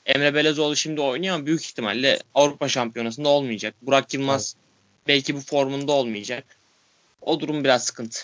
[0.07, 3.75] Emre Belezoğlu şimdi oynuyor ama büyük ihtimalle Avrupa Şampiyonası'nda olmayacak.
[3.83, 4.57] Burak Yılmaz.
[5.09, 6.45] Belki bu formunda olmayacak.
[7.23, 8.21] O durum biraz sıkıntı.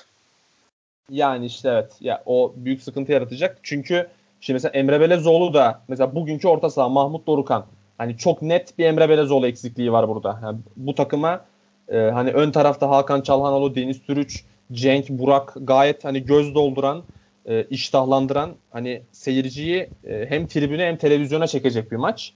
[1.10, 1.92] Yani işte evet.
[2.00, 3.58] Ya o büyük sıkıntı yaratacak.
[3.62, 4.08] Çünkü
[4.40, 7.66] şimdi mesela Emre Belezoğlu da mesela bugünkü orta saha Mahmut Dorukan
[8.02, 10.40] Hani çok net bir Emre Belezoğlu eksikliği var burada.
[10.42, 11.44] Yani bu takıma
[11.88, 17.02] e, hani ön tarafta Hakan Çalhanoğlu, Deniz Türüç, Cenk, Burak gayet hani göz dolduran,
[17.46, 22.34] e, iştahlandıran hani seyirciyi e, hem tribüne hem televizyona çekecek bir maç.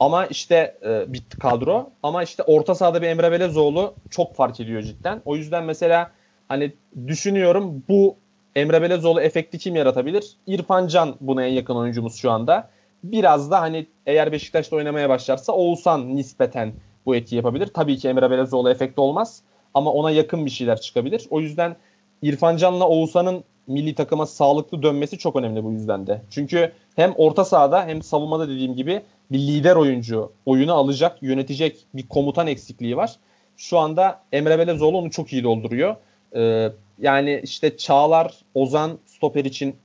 [0.00, 1.90] Ama işte e, bitti kadro.
[2.02, 5.22] Ama işte orta sahada bir Emre Belezoğlu çok fark ediyor cidden.
[5.24, 6.10] O yüzden mesela
[6.48, 6.72] hani
[7.06, 8.16] düşünüyorum bu
[8.56, 10.36] Emre Belezoğlu efekti kim yaratabilir?
[10.46, 12.70] İrfan Can buna en yakın oyuncumuz şu anda
[13.04, 16.72] biraz da hani eğer Beşiktaş'ta oynamaya başlarsa Oğuzhan nispeten
[17.06, 17.66] bu etki yapabilir.
[17.66, 19.42] Tabii ki Emre Belezoğlu efekt olmaz
[19.74, 21.26] ama ona yakın bir şeyler çıkabilir.
[21.30, 21.76] O yüzden
[22.22, 26.22] İrfan Can'la Oğuzhan'ın milli takıma sağlıklı dönmesi çok önemli bu yüzden de.
[26.30, 32.08] Çünkü hem orta sahada hem savunmada dediğim gibi bir lider oyuncu oyunu alacak, yönetecek bir
[32.08, 33.16] komutan eksikliği var.
[33.56, 35.96] Şu anda Emre Belezoğlu onu çok iyi dolduruyor.
[36.36, 39.76] Ee, yani işte Çağlar, Ozan stoper için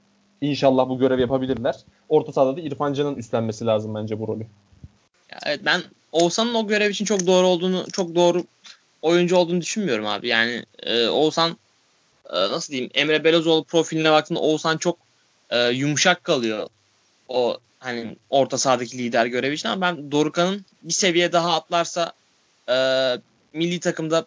[0.42, 1.76] inşallah bu görev yapabilirler
[2.10, 4.46] orta sahada da İrfan Can'ın üstlenmesi lazım bence bu rolü.
[5.46, 8.44] Evet ben Oğuzhan'ın o görev için çok doğru olduğunu, çok doğru
[9.02, 10.28] oyuncu olduğunu düşünmüyorum abi.
[10.28, 11.58] Yani e, Oğuzhan
[12.34, 14.98] e, nasıl diyeyim Emre Belözoğlu profiline baktığında Oğuzhan çok
[15.50, 16.68] e, yumuşak kalıyor.
[17.28, 22.14] O hani orta sahadaki lider görevi için ama ben Dorukan'ın bir seviye daha atlarsa
[22.70, 22.76] e,
[23.54, 24.26] milli takımda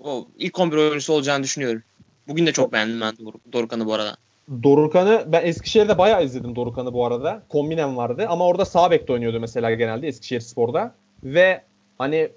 [0.00, 1.82] o ilk 11 oyuncusu olacağını düşünüyorum.
[2.28, 3.14] Bugün de çok beğendim ben
[3.52, 4.16] Dorukan'ı bu arada.
[4.62, 7.42] Dorukan'ı ben Eskişehir'de bayağı izledim Dorukan'ı bu arada.
[7.48, 10.94] Kombinem vardı ama orada sağ bekte oynuyordu mesela genelde Eskişehir Spor'da.
[11.24, 11.62] Ve
[11.98, 12.28] hani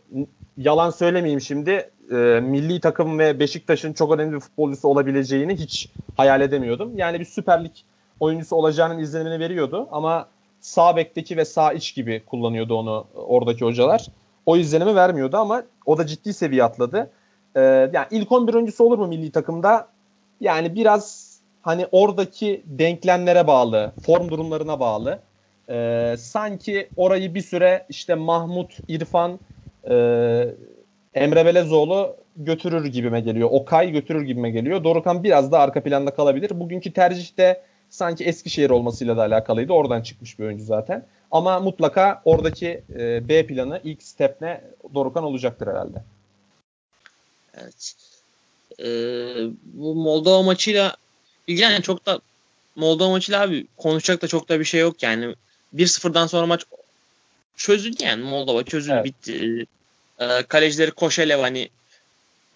[0.57, 6.41] yalan söylemeyeyim şimdi e, milli takım ve Beşiktaş'ın çok önemli bir futbolcusu olabileceğini hiç hayal
[6.41, 6.97] edemiyordum.
[6.97, 7.71] Yani bir Süper Lig
[8.19, 10.27] oyuncusu olacağının izlenimini veriyordu ama
[10.61, 14.07] sağ bekteki ve sağ iç gibi kullanıyordu onu oradaki hocalar.
[14.45, 17.11] O izlenimi vermiyordu ama o da ciddi seviye atladı.
[17.55, 17.61] Ee,
[17.93, 19.87] yani ilk 11 oyuncusu olur mu milli takımda?
[20.41, 25.19] Yani biraz hani oradaki denklemlere bağlı, form durumlarına bağlı.
[25.69, 29.39] Ee, sanki orayı bir süre işte Mahmut, İrfan,
[29.89, 29.95] e,
[31.15, 33.49] Emre Belezoğlu götürür gibime geliyor.
[33.51, 34.83] Okay götürür gibime geliyor.
[34.83, 36.59] Dorukan biraz da arka planda kalabilir.
[36.59, 39.73] Bugünkü tercih de sanki Eskişehir olmasıyla da alakalıydı.
[39.73, 41.05] Oradan çıkmış bir oyuncu zaten.
[41.31, 44.61] Ama mutlaka oradaki e, B planı ilk step ne
[44.93, 46.03] Dorukan olacaktır herhalde.
[47.61, 47.95] Evet.
[48.79, 50.95] Ee, bu Moldova maçıyla
[51.47, 52.19] yani çok da
[52.75, 55.35] Moldova maçıyla abi konuşacak da çok da bir şey yok yani.
[55.75, 56.65] 1-0'dan sonra maç
[57.55, 59.05] çözüldü yani Moldova çözüldü evet.
[59.05, 59.65] bitti.
[60.19, 61.69] Ee, kalecileri Koşelev hani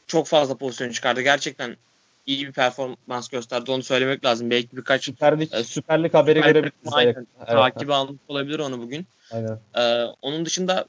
[0.08, 1.22] çok fazla pozisyon çıkardı.
[1.22, 1.78] Gerçekten
[2.26, 3.72] iyi bir performans gösterdi.
[3.72, 4.50] Onu söylemek lazım.
[4.50, 6.93] Belki birkaç Süper Lig, e, Süper Lig haberi görebiliriz.
[7.02, 7.17] Evet.
[7.48, 9.08] Takibi almış olabilir onu bugün.
[9.32, 9.60] Aynen.
[9.76, 10.86] Ee, onun dışında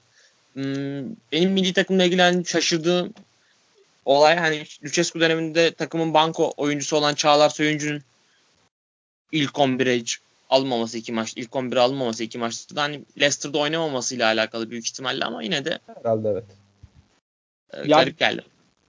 [1.33, 3.15] benim milli takımla ilgili hani şaşırdığım
[4.05, 8.03] olay hani Lucescu döneminde takımın banko oyuncusu olan Çağlar Söyüncü'nün
[9.33, 10.19] ilk 11'e hiç
[10.51, 15.25] almaması iki maç, ilk 11'e alınmaması iki maçta da hani Leicester'da oynamamasıyla alakalı büyük ihtimalle
[15.25, 16.45] ama yine de herhalde evet.
[17.73, 18.43] E, ya, garip geldi.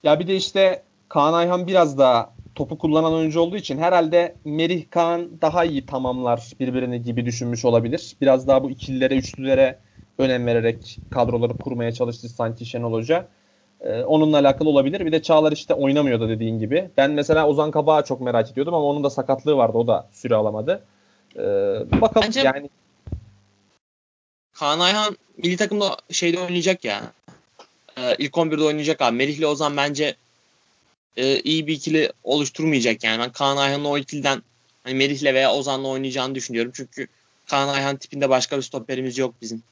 [0.04, 4.86] Ya bir de işte Kaan Ayhan biraz daha topu kullanan oyuncu olduğu için herhalde Merih
[4.90, 8.16] Kaan daha iyi tamamlar birbirini gibi düşünmüş olabilir.
[8.22, 9.80] Biraz daha bu ikililere, üçlülere
[10.18, 13.28] önem vererek kadroları kurmaya çalıştı sanki Şenol Hoca.
[13.82, 15.06] Ee, onunla alakalı olabilir.
[15.06, 16.90] Bir de Çağlar işte oynamıyordu dediğin gibi.
[16.98, 19.78] Ben mesela Ozan Kabak'ı çok merak ediyordum ama onun da sakatlığı vardı.
[19.78, 20.84] O da süre alamadı.
[21.36, 21.42] Ee,
[22.02, 22.70] bakalım Bence yani.
[24.54, 27.14] Kaan Ayhan milli takımda şeyde oynayacak ya.
[27.98, 29.18] Ee, ilk 11'de oynayacak abi.
[29.18, 30.16] Melih ile Ozan bence
[31.18, 33.20] e, iyi bir ikili oluşturmayacak yani.
[33.20, 34.42] Ben Kaan Ayhan'ın o ikiliden
[34.84, 36.72] hani Melih'le veya Ozan'la oynayacağını düşünüyorum.
[36.76, 37.08] Çünkü
[37.46, 39.64] Kaan Ayhan tipinde başka bir stoperimiz yok bizim.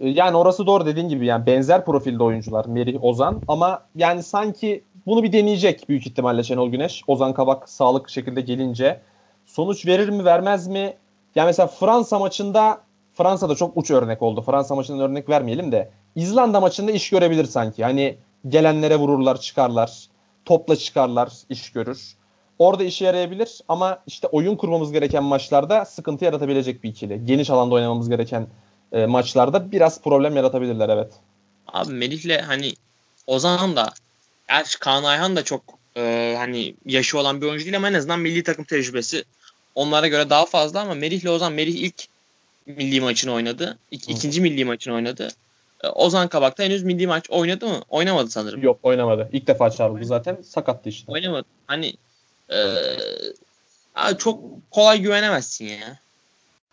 [0.00, 4.82] Ee, yani orası doğru dediğin gibi yani benzer profilde oyuncular Merih Ozan ama yani sanki
[5.06, 7.02] bunu bir deneyecek büyük ihtimalle Şenol Güneş.
[7.06, 9.00] Ozan Kabak sağlık şekilde gelince
[9.46, 10.96] sonuç verir mi vermez mi?
[11.34, 12.80] Yani mesela Fransa maçında
[13.14, 14.42] Fransa'da çok uç örnek oldu.
[14.42, 17.84] Fransa maçından örnek vermeyelim de İzlanda maçında iş görebilir sanki.
[17.84, 18.16] Hani
[18.48, 20.08] gelenlere vururlar, çıkarlar.
[20.44, 22.16] Topla çıkarlar, iş görür.
[22.58, 27.26] Orada işe yarayabilir ama işte oyun kurmamız gereken maçlarda sıkıntı yaratabilecek bir ikili.
[27.26, 28.46] Geniş alanda oynamamız gereken
[28.92, 31.12] e, maçlarda biraz problem yaratabilirler evet.
[31.68, 32.72] Abi Melih'le hani
[33.26, 33.92] Ozan da
[34.48, 35.62] gerçi Kaan Ayhan da çok
[35.96, 39.24] e, hani yaşı olan bir oyuncu değil ama en azından milli takım tecrübesi
[39.74, 42.04] onlara göre daha fazla ama Melih'le Ozan Melih ilk
[42.66, 43.78] milli maçını oynadı.
[43.90, 45.28] İk, ikinci milli maçını oynadı.
[45.84, 47.80] E, Ozan Kabak da henüz milli maç oynadı mı?
[47.88, 48.62] Oynamadı sanırım.
[48.62, 49.28] Yok oynamadı.
[49.32, 50.38] İlk defa çağrıldı zaten.
[50.42, 51.12] Sakattı işte.
[51.12, 51.46] Oynamadı.
[51.66, 51.94] Hani
[52.50, 52.58] e,
[54.18, 55.98] çok kolay güvenemezsin ya.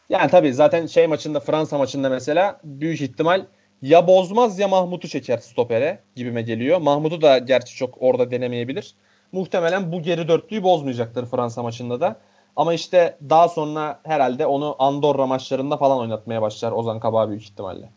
[0.09, 3.45] Yani tabii zaten şey maçında Fransa maçında mesela büyük ihtimal
[3.81, 6.77] ya bozmaz ya Mahmut'u çeker stopere gibime geliyor.
[6.77, 8.95] Mahmut'u da gerçi çok orada denemeyebilir.
[9.31, 12.19] Muhtemelen bu geri dörtlüyü bozmayacaktır Fransa maçında da.
[12.55, 17.89] Ama işte daha sonra herhalde onu Andorra maçlarında falan oynatmaya başlar Ozan Kabak büyük ihtimalle.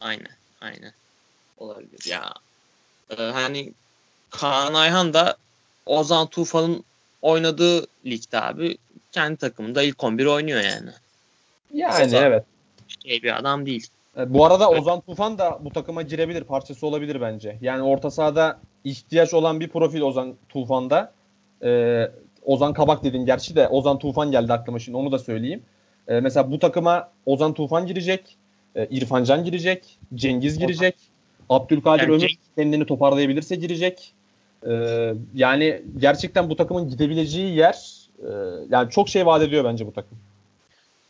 [0.00, 0.92] Aynen, aynen.
[1.58, 2.34] Olabilir ya.
[3.10, 3.72] Ee, hani
[4.30, 5.36] Kaan Ayhan da
[5.86, 6.84] Ozan Tufan'ın
[7.22, 8.78] oynadığı ligde abi
[9.12, 10.90] kendi takımında ilk 11 oynuyor yani.
[11.72, 12.44] Yani Ozan evet.
[13.04, 13.88] Şey bir adam değil.
[14.18, 17.58] E, bu arada Ozan Tufan da bu takıma girebilir, parçası olabilir bence.
[17.60, 21.12] Yani orta sahada ihtiyaç olan bir profil Ozan Tufan'da.
[21.64, 22.10] Ee,
[22.44, 25.62] Ozan Kabak dedin gerçi de Ozan Tufan geldi aklıma şimdi onu da söyleyeyim.
[26.08, 28.36] Ee, mesela bu takıma Ozan Tufan girecek,
[28.76, 30.94] e, İrfan Can girecek, Cengiz girecek,
[31.48, 34.12] Abdülkadir yani Ömür kendini toparlayabilirse girecek.
[34.68, 38.30] Ee, yani gerçekten bu takımın gidebileceği yer e,
[38.70, 40.18] yani çok şey vaat ediyor bence bu takım.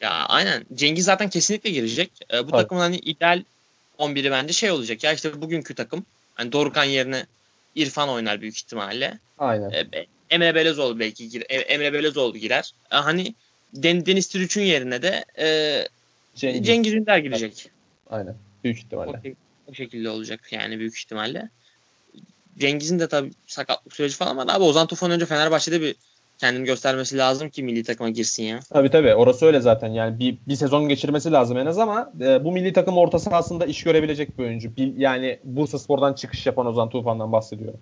[0.02, 0.64] Ya aynen.
[0.74, 2.10] Cengiz zaten kesinlikle girecek.
[2.32, 2.62] Ee, bu Tabii.
[2.62, 3.42] takımın hani ideal
[3.98, 5.04] 11'i bence şey olacak.
[5.04, 7.26] Ya işte bugünkü takım hani Dorukan yerine
[7.74, 9.18] İrfan oynar büyük ihtimalle.
[9.38, 9.70] Aynen.
[9.70, 12.72] Ee, Emre Belezoğlu belki gir, e, Emre Belezoğlu girer.
[12.92, 13.34] Ee, hani
[13.74, 15.46] Den Deniz Türüç'ün yerine de e,
[16.34, 16.66] Cengiz.
[16.66, 17.70] Cengiz Ünder girecek.
[18.10, 18.34] Aynen.
[18.64, 19.10] Büyük ihtimalle.
[19.10, 21.48] O, o şekilde olacak yani büyük ihtimalle.
[22.58, 24.46] Cengiz'in de tabii sakatlık süreci falan var.
[24.48, 25.96] Abi Ozan Tufan önce Fenerbahçe'de bir
[26.42, 28.60] kendini göstermesi lazım ki milli takıma girsin ya.
[28.72, 32.44] Tabii tabii orası öyle zaten yani bir, bir sezon geçirmesi lazım en az ama e,
[32.44, 34.76] bu milli takım orta sahasında iş görebilecek bir oyuncu.
[34.76, 37.80] Bir, yani Bursa Spor'dan çıkış yapan Ozan Tufan'dan bahsediyorum.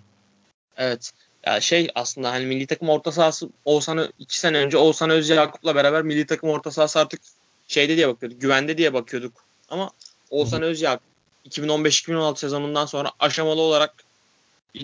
[0.77, 1.11] Evet.
[1.45, 6.01] Ya şey aslında hani milli takım orta sahası Oğuzhan iki sene önce Oğuzhan Özyakup'la beraber
[6.01, 7.21] milli takım orta sahası artık
[7.67, 8.41] şeyde diye bakıyorduk.
[8.41, 9.33] Güvende diye bakıyorduk.
[9.69, 9.89] Ama
[10.29, 11.03] Oğuzhan Özyakup
[11.49, 13.93] 2015-2016 sezonundan sonra aşamalı olarak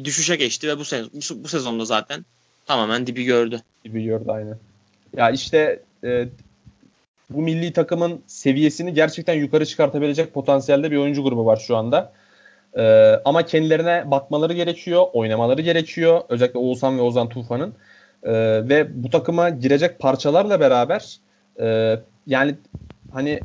[0.03, 2.25] düşüşe geçti ve bu sezon bu, bu sezonda zaten
[2.67, 3.61] tamamen dibi gördü.
[3.85, 4.57] Dibi gördü aynen.
[5.17, 6.27] Ya işte e,
[7.29, 12.13] bu milli takımın seviyesini gerçekten yukarı çıkartabilecek potansiyelde bir oyuncu grubu var şu anda.
[12.77, 16.21] E, ama kendilerine bakmaları gerekiyor, oynamaları gerekiyor.
[16.29, 17.73] Özellikle Oğuzhan ve Ozan Tufan'ın.
[18.23, 18.31] E,
[18.69, 21.17] ve bu takıma girecek parçalarla beraber
[21.59, 22.55] e, yani
[23.13, 23.39] hani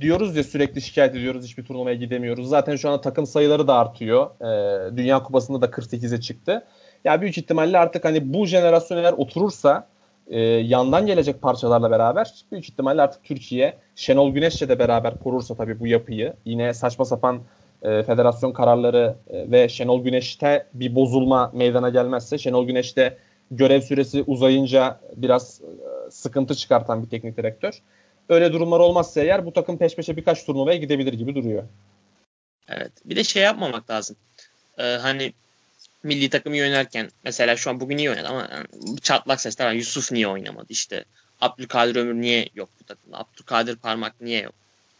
[0.00, 2.48] diyoruz ya sürekli şikayet ediyoruz hiçbir turnuvaya gidemiyoruz.
[2.48, 4.30] Zaten şu anda takım sayıları da artıyor.
[4.40, 6.64] E, Dünya Kupası'nda da 48'e çıktı.
[7.04, 9.86] Ya büyük ihtimalle artık hani bu jenerasyon eğer oturursa
[10.30, 15.80] e, yandan gelecek parçalarla beraber büyük ihtimalle artık Türkiye Şenol Güneş'le de beraber korursa tabii
[15.80, 17.40] bu yapıyı yine saçma sapan
[17.82, 23.18] e, federasyon kararları e, ve Şenol Güneş'te bir bozulma meydana gelmezse Şenol Güneş'te
[23.50, 27.82] görev süresi uzayınca biraz e, sıkıntı çıkartan bir teknik direktör.
[28.28, 31.62] Öyle durumlar olmazsa eğer bu takım peş peşe birkaç turnuvaya gidebilir gibi duruyor.
[32.68, 32.92] Evet.
[33.04, 34.16] Bir de şey yapmamak lazım.
[34.78, 35.32] Ee, hani
[36.02, 38.66] milli takımı yönerken mesela şu an bugün iyi oynadı ama yani
[39.00, 39.72] çatlak sesler var.
[39.72, 40.66] Yusuf niye oynamadı?
[40.68, 41.04] İşte
[41.40, 43.18] Abdülkadir Ömür niye yok bu takımda?
[43.18, 44.54] Abdülkadir Parmak niye yok?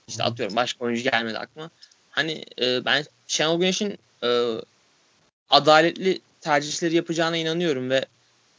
[0.08, 1.70] İşte atıyorum başka oyuncu gelmedi aklıma.
[2.10, 4.28] Hani e, ben Şenol Güneş'in e,
[5.50, 8.04] adaletli tercihleri yapacağına inanıyorum ve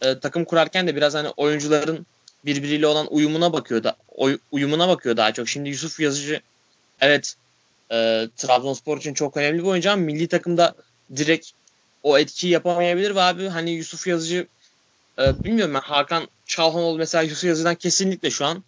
[0.01, 2.05] e, takım kurarken de biraz hani oyuncuların
[2.45, 5.49] birbiriyle olan uyumuna bakıyor da oy, uyumuna bakıyor daha çok.
[5.49, 6.41] Şimdi Yusuf Yazıcı
[7.01, 7.35] evet
[7.91, 10.75] e, Trabzonspor için çok önemli bir oyuncu ama milli takımda
[11.15, 11.51] direkt
[12.03, 14.47] o etkiyi yapamayabilir ve abi hani Yusuf Yazıcı
[15.19, 18.63] e, bilmiyorum ben Hakan Çalhanoğlu mesela Yusuf Yazıcı'dan kesinlikle şu an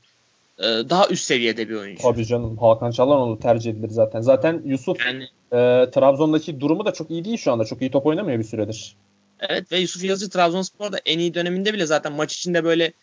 [0.60, 2.02] e, daha üst seviyede bir oyuncu.
[2.02, 4.22] Tabii canım Hakan Çalhanoğlu tercih edilir zaten.
[4.22, 7.66] Zaten Yusuf yani, e, Trabzon'daki durumu da çok iyi değil şu anda.
[7.66, 8.96] Çok iyi top oynamıyor bir süredir.
[9.40, 12.94] Evet ve Yusuf Yazıcı Trabzonspor'da en iyi döneminde bile zaten maç içinde böyle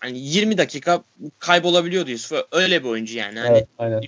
[0.00, 1.02] hani 20 dakika
[1.38, 2.42] kaybolabiliyordu Yusuf.
[2.52, 3.38] Öyle bir oyuncu yani.
[3.38, 4.02] Hani evet, aynen.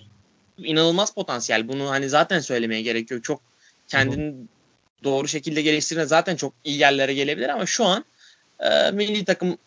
[0.59, 1.69] inanılmaz potansiyel.
[1.69, 3.25] Bunu hani zaten söylemeye gerek yok.
[3.25, 3.41] Çok
[3.89, 4.35] kendini.
[5.05, 8.05] Doğru şekilde geliştirme zaten çok iyi yerlere gelebilir ama şu an
[8.61, 9.59] e, milli takım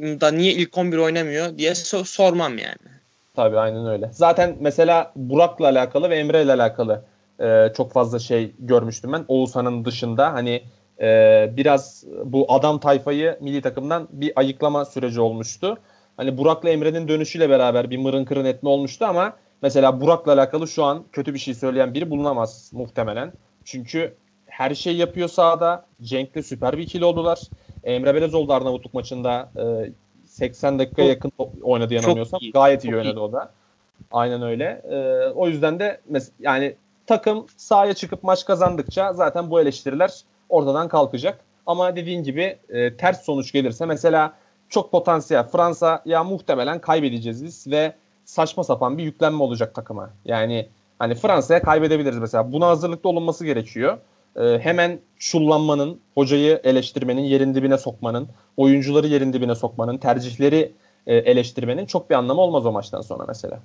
[0.00, 2.94] da niye ilk 11 oynamıyor diye so- sormam yani.
[3.36, 4.10] Tabii aynen öyle.
[4.12, 7.04] Zaten mesela Burak'la alakalı ve Emre ile alakalı
[7.40, 9.24] e, çok fazla şey görmüştüm ben.
[9.28, 10.62] Oğuzhan'ın dışında hani
[11.00, 15.78] e, biraz bu adam tayfayı milli takımdan bir ayıklama süreci olmuştu.
[16.16, 20.84] Hani Burak'la Emre'nin dönüşüyle beraber bir mırın kırın etme olmuştu ama mesela Burak'la alakalı şu
[20.84, 23.32] an kötü bir şey söyleyen biri bulunamaz muhtemelen.
[23.64, 24.14] Çünkü
[24.56, 25.84] her şey yapıyor sahada.
[26.02, 27.40] Cenk'le süper bir ikili oldular.
[27.84, 29.90] Emre Belezoğlu da Arnavutluk maçında e,
[30.26, 32.40] 80 dakika yakın oynadı yanılmıyorsam.
[32.42, 32.52] Iyi.
[32.52, 33.20] Gayet iyi Çok oynadı iyi.
[33.20, 33.52] o da.
[34.12, 34.82] Aynen öyle.
[34.90, 36.74] E, o yüzden de mes- yani
[37.06, 41.40] takım sahaya çıkıp maç kazandıkça zaten bu eleştiriler ortadan kalkacak.
[41.66, 44.32] Ama dediğin gibi e, ters sonuç gelirse mesela
[44.68, 47.92] çok potansiyel Fransa ya muhtemelen kaybedeceğiz biz ve
[48.24, 50.10] saçma sapan bir yüklenme olacak takıma.
[50.24, 52.52] Yani hani Fransa'ya kaybedebiliriz mesela.
[52.52, 53.98] Buna hazırlıklı olunması gerekiyor.
[54.36, 60.72] E, hemen şullanmanın, hocayı eleştirmenin, yerin dibine sokmanın, oyuncuları yerin dibine sokmanın, tercihleri
[61.06, 63.60] e, eleştirmenin çok bir anlamı olmaz o maçtan sonra mesela.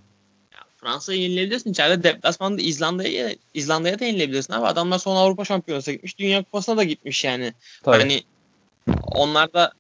[0.78, 1.72] Fransa'yı yenilebilirsin.
[1.72, 4.66] İçeride deplasmanda İzlanda'ya İzlanda'ya da yenilebilirsin abi.
[4.66, 6.20] Adamlar son Avrupa Şampiyonası'na gitmiş.
[6.20, 7.54] Dünya Kupası'na da gitmiş yani.
[7.84, 7.98] Tabii.
[7.98, 8.24] Hani
[9.12, 9.72] onlar da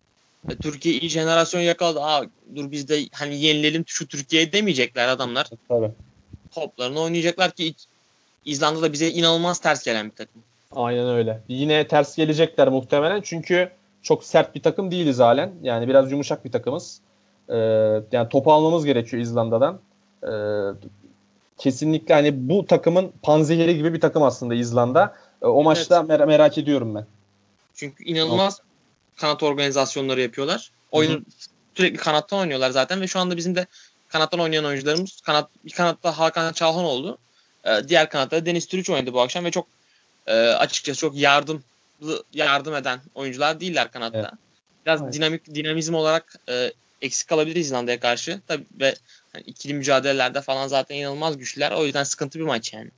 [0.49, 2.01] e, Türkiye iyi jenerasyon yakaladı.
[2.01, 2.25] Aa
[2.55, 5.49] dur biz de hani yenilelim şu Türkiye'ye demeyecekler adamlar.
[5.67, 5.91] Tabii.
[6.51, 7.73] Toplarını oynayacaklar ki
[8.45, 10.43] İzlanda da bize inanılmaz ters gelen bir takım.
[10.75, 11.41] Aynen öyle.
[11.47, 13.71] Yine ters gelecekler muhtemelen çünkü
[14.03, 15.53] çok sert bir takım değiliz halen.
[15.63, 17.01] Yani biraz yumuşak bir takımız.
[17.49, 17.55] Ee,
[18.11, 19.79] yani topu almamız gerekiyor İzlanda'dan.
[20.23, 20.29] Ee,
[21.57, 25.15] kesinlikle hani bu takımın panzehiri gibi bir takım aslında İzlanda.
[25.41, 25.65] Ee, o evet.
[25.65, 27.05] maçta mer- merak ediyorum ben.
[27.75, 28.61] Çünkü inanılmaz
[29.17, 30.71] kanat organizasyonları yapıyorlar.
[30.91, 31.23] Oyunu Hı-hı.
[31.75, 33.65] sürekli kanattan oynuyorlar zaten ve şu anda bizim de
[34.07, 37.17] kanattan oynayan oyuncularımız kanat bir kanatta Hakan Çalhan oldu.
[37.65, 39.78] Ee, diğer kanatta Deniz Türüç oynadı bu akşam ve çok
[40.29, 41.61] e, açıkçası çok yardımlı
[42.33, 44.19] yardım eden oyuncular değiller kanatta.
[44.19, 44.29] Evet.
[44.85, 45.13] Biraz evet.
[45.13, 48.39] dinamik dinamizm olarak e, eksik kalabilir İzlanda'ya karşı.
[48.47, 48.93] Tabii ve
[49.35, 51.71] yani ikili mücadelelerde falan zaten inanılmaz güçlüler.
[51.71, 52.89] O yüzden sıkıntı bir maç yani.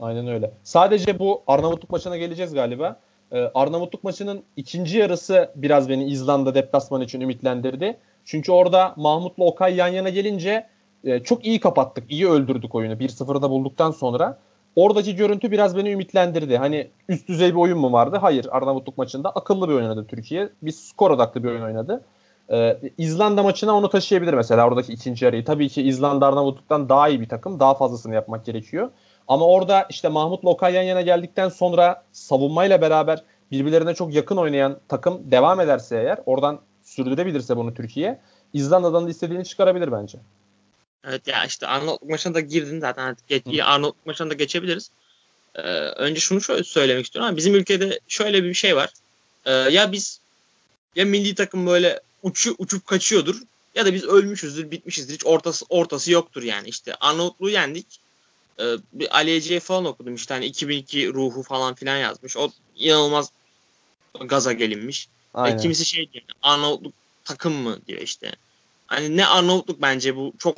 [0.00, 0.50] Aynen öyle.
[0.64, 3.00] Sadece bu Arnavutluk maçına geleceğiz galiba.
[3.32, 7.96] Ee, Arnavutluk maçının ikinci yarısı biraz beni İzlanda deplasmanı için ümitlendirdi.
[8.24, 10.66] Çünkü orada Mahmut'la Okay yan yana gelince
[11.04, 12.12] e, çok iyi kapattık.
[12.12, 12.94] iyi öldürdük oyunu.
[12.94, 14.38] 1-0'da bulduktan sonra.
[14.76, 16.56] Oradaki görüntü biraz beni ümitlendirdi.
[16.56, 18.18] Hani üst düzey bir oyun mu vardı?
[18.20, 18.48] Hayır.
[18.50, 20.48] Arnavutluk maçında akıllı bir oynadı Türkiye.
[20.62, 22.04] Bir skor odaklı bir oyun oynadı.
[22.52, 25.44] Ee, İzlanda maçına onu taşıyabilir mesela oradaki ikinci yarıyı.
[25.44, 27.60] Tabii ki İzlanda Arnavutluk'tan daha iyi bir takım.
[27.60, 28.90] Daha fazlasını yapmak gerekiyor.
[29.28, 34.78] Ama orada işte Mahmut Lokay yan yana geldikten sonra savunmayla beraber birbirlerine çok yakın oynayan
[34.88, 38.18] takım devam ederse eğer oradan sürdürebilirse bunu Türkiye
[38.52, 40.18] İzlanda'dan da istediğini çıkarabilir bence.
[41.04, 44.90] Evet ya işte Arnavutluk maçına da girdin zaten artık geç, Arnavutluk maçına da geçebiliriz.
[45.54, 48.90] Ee, önce şunu şöyle söylemek istiyorum ama bizim ülkede şöyle bir şey var.
[49.44, 50.20] Ee, ya biz
[50.96, 53.42] ya milli takım böyle uçu, uçup kaçıyordur
[53.74, 55.14] ya da biz ölmüşüzdür, bitmişizdir.
[55.14, 56.68] Hiç ortası ortası yoktur yani.
[56.68, 57.86] İşte Arnavutluğu yendik.
[58.60, 62.36] Ee, bir Ali Ece'ye falan okudum işte hani 2002 ruhu falan filan yazmış.
[62.36, 63.30] O inanılmaz
[64.20, 65.08] gaza gelinmiş.
[65.34, 65.58] Aynen.
[65.58, 68.32] E, kimisi şey diyor Arnavutluk takım mı diyor işte.
[68.86, 70.56] Hani ne Arnavutluk bence bu çok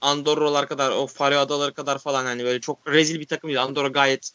[0.00, 3.62] Andorralar kadar o Faroe Adaları kadar falan hani böyle çok rezil bir takım değil.
[3.62, 4.30] Andorra gayet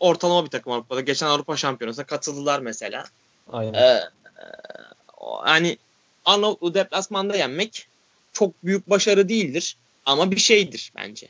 [0.00, 1.00] ortalama bir takım Avrupa'da.
[1.00, 3.04] Geçen Avrupa Şampiyonası'na katıldılar mesela.
[3.52, 3.74] Aynen.
[3.74, 4.00] Ee,
[5.20, 5.78] hani
[6.24, 7.86] Arnavutlu deplasmanda yenmek
[8.32, 9.76] çok büyük başarı değildir.
[10.06, 11.28] Ama bir şeydir bence.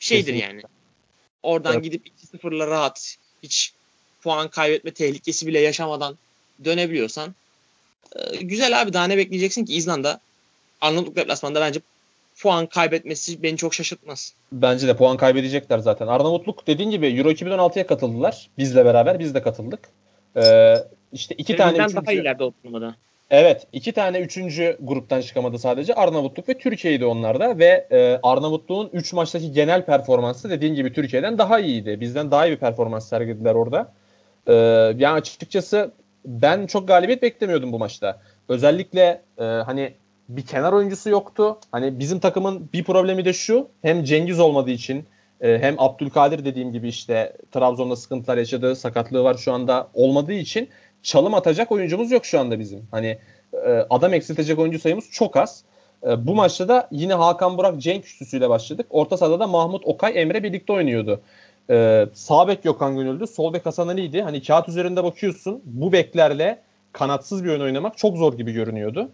[0.00, 0.46] Bir şeydir Kesinlikle.
[0.46, 0.62] yani.
[1.42, 1.84] Oradan evet.
[1.84, 3.72] gidip 2-0'la rahat hiç
[4.22, 6.18] puan kaybetme tehlikesi bile yaşamadan
[6.64, 7.34] dönebiliyorsan
[8.16, 10.20] e, güzel abi daha ne bekleyeceksin ki İzlanda
[10.80, 11.80] Arnavutluk deplasmanda bence
[12.42, 14.34] puan kaybetmesi beni çok şaşırtmaz.
[14.52, 16.06] Bence de puan kaybedecekler zaten.
[16.06, 18.48] Arnavutluk dediğin gibi Euro 2016'ya katıldılar.
[18.58, 19.80] Bizle beraber biz de katıldık.
[20.36, 20.74] Ee,
[21.12, 22.06] işte iki Benim tane üçüncü...
[22.06, 22.94] daha ileride o turnuvada.
[23.30, 23.66] Evet.
[23.72, 25.94] iki tane üçüncü gruptan çıkamadı sadece.
[25.94, 27.58] Arnavutluk ve Türkiye'ydi onlarda.
[27.58, 32.00] Ve e, Arnavutluğun 3 maçtaki genel performansı dediğin gibi Türkiye'den daha iyiydi.
[32.00, 33.92] Bizden daha iyi bir performans sergilediler orada.
[34.46, 34.54] E,
[34.98, 35.90] yani açıkçası
[36.24, 38.20] ben çok galibiyet beklemiyordum bu maçta.
[38.48, 39.92] Özellikle e, hani
[40.28, 41.58] bir kenar oyuncusu yoktu.
[41.72, 43.68] Hani bizim takımın bir problemi de şu.
[43.82, 45.04] Hem Cengiz olmadığı için
[45.40, 50.68] e, hem Abdülkadir dediğim gibi işte Trabzon'da sıkıntılar yaşadığı sakatlığı var şu anda olmadığı için
[51.02, 52.88] çalım atacak oyuncumuz yok şu anda bizim.
[52.90, 53.18] Hani
[53.66, 55.64] e, adam eksiltecek oyuncu sayımız çok az.
[56.06, 58.86] E, bu maçta da yine Hakan Burak Cenk üçlüsüyle başladık.
[58.90, 61.20] Orta sahada da Mahmut Okay Emre birlikte oynuyordu.
[61.70, 64.22] E, sağ bek Gökhan Gönüllü, sol bek Hasan Ali'ydi.
[64.22, 66.58] Hani kağıt üzerinde bakıyorsun bu beklerle
[66.92, 69.08] kanatsız bir oyun oynamak çok zor gibi görünüyordu.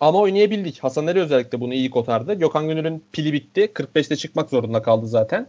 [0.00, 0.78] Ama oynayabildik.
[0.78, 2.34] Hasan Ali özellikle bunu iyi kotardı.
[2.34, 3.72] Gökhan Gönül'ün pili bitti.
[3.74, 5.46] 45'te çıkmak zorunda kaldı zaten.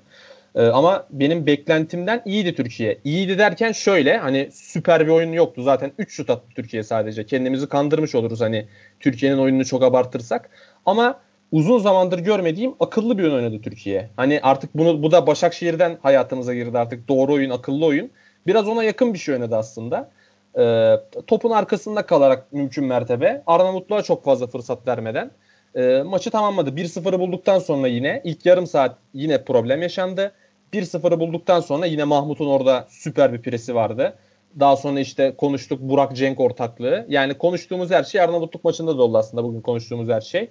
[0.55, 2.99] Ee, ama benim beklentimden iyiydi Türkiye.
[3.03, 5.63] İyiydi derken şöyle hani süper bir oyun yoktu.
[5.63, 7.25] Zaten 3 şut attı Türkiye sadece.
[7.25, 8.67] Kendimizi kandırmış oluruz hani
[8.99, 10.49] Türkiye'nin oyununu çok abartırsak.
[10.85, 11.19] Ama
[11.51, 14.09] uzun zamandır görmediğim akıllı bir oyun oynadı Türkiye.
[14.17, 17.07] Hani artık bunu bu da Başakşehir'den hayatımıza girdi artık.
[17.07, 18.11] Doğru oyun, akıllı oyun.
[18.47, 20.11] Biraz ona yakın bir şey oynadı aslında.
[20.57, 20.95] Ee,
[21.27, 25.31] topun arkasında kalarak mümkün mertebe Arnavutluğa çok fazla fırsat vermeden
[25.75, 26.69] e, maçı tamamladı.
[26.69, 30.31] 1-0'ı bulduktan sonra yine ilk yarım saat yine problem yaşandı.
[30.73, 34.15] 1-0'ı bulduktan sonra yine Mahmut'un orada süper bir presi vardı.
[34.59, 37.05] Daha sonra işte konuştuk Burak Cenk ortaklığı.
[37.09, 40.49] Yani konuştuğumuz her şey Arnavutluk maçında da oldu aslında bugün konuştuğumuz her şey.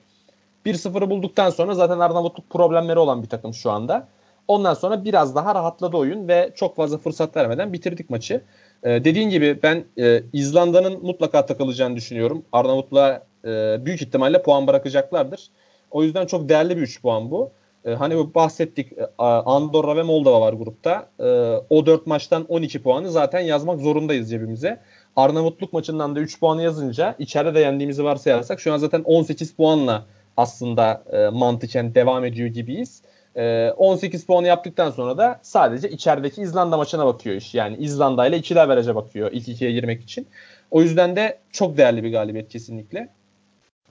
[0.66, 4.08] 1-0'ı bulduktan sonra zaten Arnavutluk problemleri olan bir takım şu anda.
[4.48, 8.42] Ondan sonra biraz daha rahatladı oyun ve çok fazla fırsat vermeden bitirdik maçı.
[8.82, 12.44] Ee, dediğin gibi ben e, İzlanda'nın mutlaka takılacağını düşünüyorum.
[12.52, 15.48] Arnavutluğa e, büyük ihtimalle puan bırakacaklardır.
[15.90, 17.50] O yüzden çok değerli bir 3 puan bu.
[17.84, 21.08] E, hani bahsettik e, Andorra ve Moldova var grupta.
[21.20, 21.24] E,
[21.70, 24.80] o 4 maçtan 12 puanı zaten yazmak zorundayız cebimize.
[25.16, 30.06] Arnavutluk maçından da 3 puanı yazınca içeride de yendiğimizi varsayarsak şu an zaten 18 puanla
[30.36, 33.02] aslında e, mantıken devam ediyor gibiyiz.
[33.36, 37.54] E, 18 puanı yaptıktan sonra da sadece içerideki İzlanda maçına bakıyor iş.
[37.54, 40.26] Yani İzlanda ile ikili verece bakıyor ilk ikiye girmek için.
[40.70, 43.08] O yüzden de çok değerli bir galibiyet kesinlikle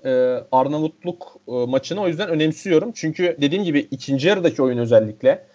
[0.05, 2.91] e, Arnavutluk e, maçını o yüzden önemsiyorum.
[2.91, 5.45] Çünkü dediğim gibi ikinci yarıdaki oyun özellikle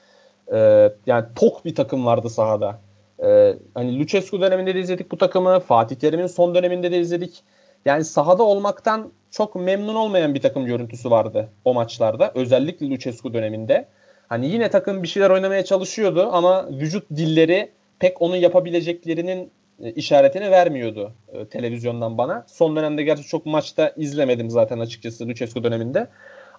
[0.52, 2.80] e, yani tok bir takım vardı sahada.
[3.24, 5.60] E, hani Lucescu döneminde de izledik bu takımı.
[5.60, 7.42] Fatih Terim'in son döneminde de izledik.
[7.84, 12.32] Yani sahada olmaktan çok memnun olmayan bir takım görüntüsü vardı o maçlarda.
[12.34, 13.88] Özellikle Lucescu döneminde.
[14.28, 19.50] Hani yine takım bir şeyler oynamaya çalışıyordu ama vücut dilleri pek onun yapabileceklerinin
[19.82, 22.44] e, işaretini vermiyordu e, televizyondan bana.
[22.48, 26.08] Son dönemde gerçi çok maçta izlemedim zaten açıkçası Lucescu döneminde.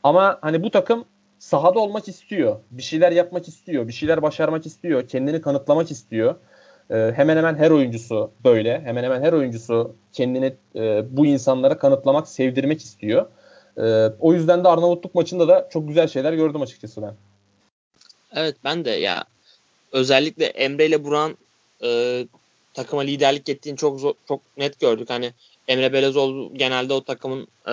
[0.03, 1.05] Ama hani bu takım
[1.39, 2.59] sahada olmak istiyor.
[2.71, 3.87] Bir şeyler yapmak istiyor.
[3.87, 5.07] Bir şeyler başarmak istiyor.
[5.07, 6.35] Kendini kanıtlamak istiyor.
[6.91, 8.81] E, hemen hemen her oyuncusu böyle.
[8.81, 13.25] Hemen hemen her oyuncusu kendini e, bu insanlara kanıtlamak, sevdirmek istiyor.
[13.77, 13.83] E,
[14.19, 17.13] o yüzden de Arnavutluk maçında da çok güzel şeyler gördüm açıkçası ben.
[18.35, 19.23] Evet ben de ya
[19.91, 21.37] özellikle Emre ile Buran
[21.83, 22.21] e,
[22.73, 25.09] takıma liderlik ettiğini çok zor, çok net gördük.
[25.09, 25.33] Hani
[25.67, 27.71] Emre Belezoğlu genelde o takımın e,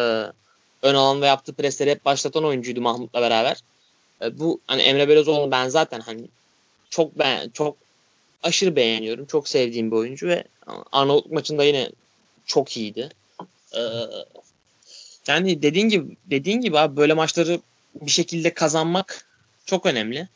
[0.83, 3.57] ön alan ve yaptığı presleri hep başlatan oyuncuydu Mahmut'la beraber.
[4.23, 6.29] E, bu hani Emre Belezoğlu ben zaten hani
[6.91, 7.77] çok ben çok
[8.43, 9.27] aşırı beğeniyorum.
[9.27, 10.45] Çok sevdiğim bir oyuncu ve
[10.93, 11.91] Arnavutluk maçında yine
[12.47, 13.09] çok iyiydi.
[13.77, 13.81] E,
[15.27, 17.61] yani dediğin gibi dediğin gibi abi böyle maçları
[17.95, 19.27] bir şekilde kazanmak
[19.67, 20.29] çok önemli.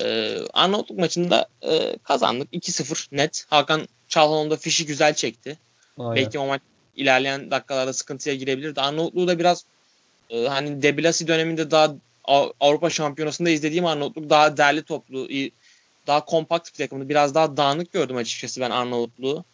[0.00, 2.52] Ee, Arnavutluk maçında e, kazandık.
[2.52, 3.46] 2-0 net.
[3.50, 5.58] Hakan Çalhanoğlu da fişi güzel çekti.
[5.98, 6.16] Aynen.
[6.16, 6.60] Belki o maç
[6.96, 8.80] ilerleyen dakikalarda sıkıntıya girebilirdi.
[8.80, 9.64] Arnavutluğu da biraz
[10.30, 11.94] e, hani Debilasi döneminde daha
[12.60, 15.28] Avrupa Şampiyonası'nda izlediğim Arnavutluk daha değerli toplu,
[16.06, 17.08] daha kompakt bir takımdı.
[17.08, 19.44] Biraz daha dağınık gördüm açıkçası ben Arnavutluğu.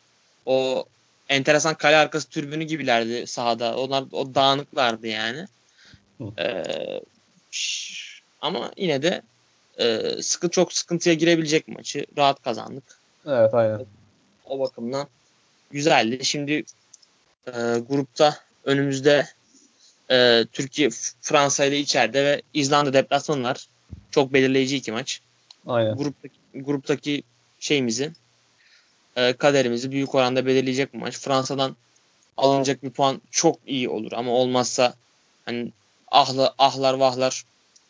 [0.47, 0.85] O
[1.29, 3.77] enteresan kale arkası türbünü gibilerdi sahada.
[3.77, 5.47] Onlar o dağınıklardı yani.
[6.39, 6.63] Ee,
[8.41, 9.23] ama yine de
[9.79, 12.85] e, sıkı çok sıkıntıya girebilecek maçı rahat kazandık.
[13.27, 13.87] Evet aynen.
[14.47, 15.09] O bakımdan
[15.71, 16.25] güzeldi.
[16.25, 16.65] Şimdi
[17.47, 17.53] e,
[17.89, 19.27] grupta önümüzde
[20.11, 23.67] e, Türkiye Fransa ile içeride ve İzlanda deplasmanı var.
[24.11, 25.21] Çok belirleyici iki maç.
[25.67, 25.97] Aynen.
[25.97, 27.23] Gruptaki, gruptaki
[27.61, 28.13] şeyimizi
[29.17, 31.19] e, kaderimizi büyük oranda belirleyecek bu maç.
[31.19, 31.77] Fransa'dan
[32.37, 34.95] alınacak bir puan çok iyi olur ama olmazsa
[35.45, 35.73] hani
[36.11, 37.45] ahlı, ahlar vahlar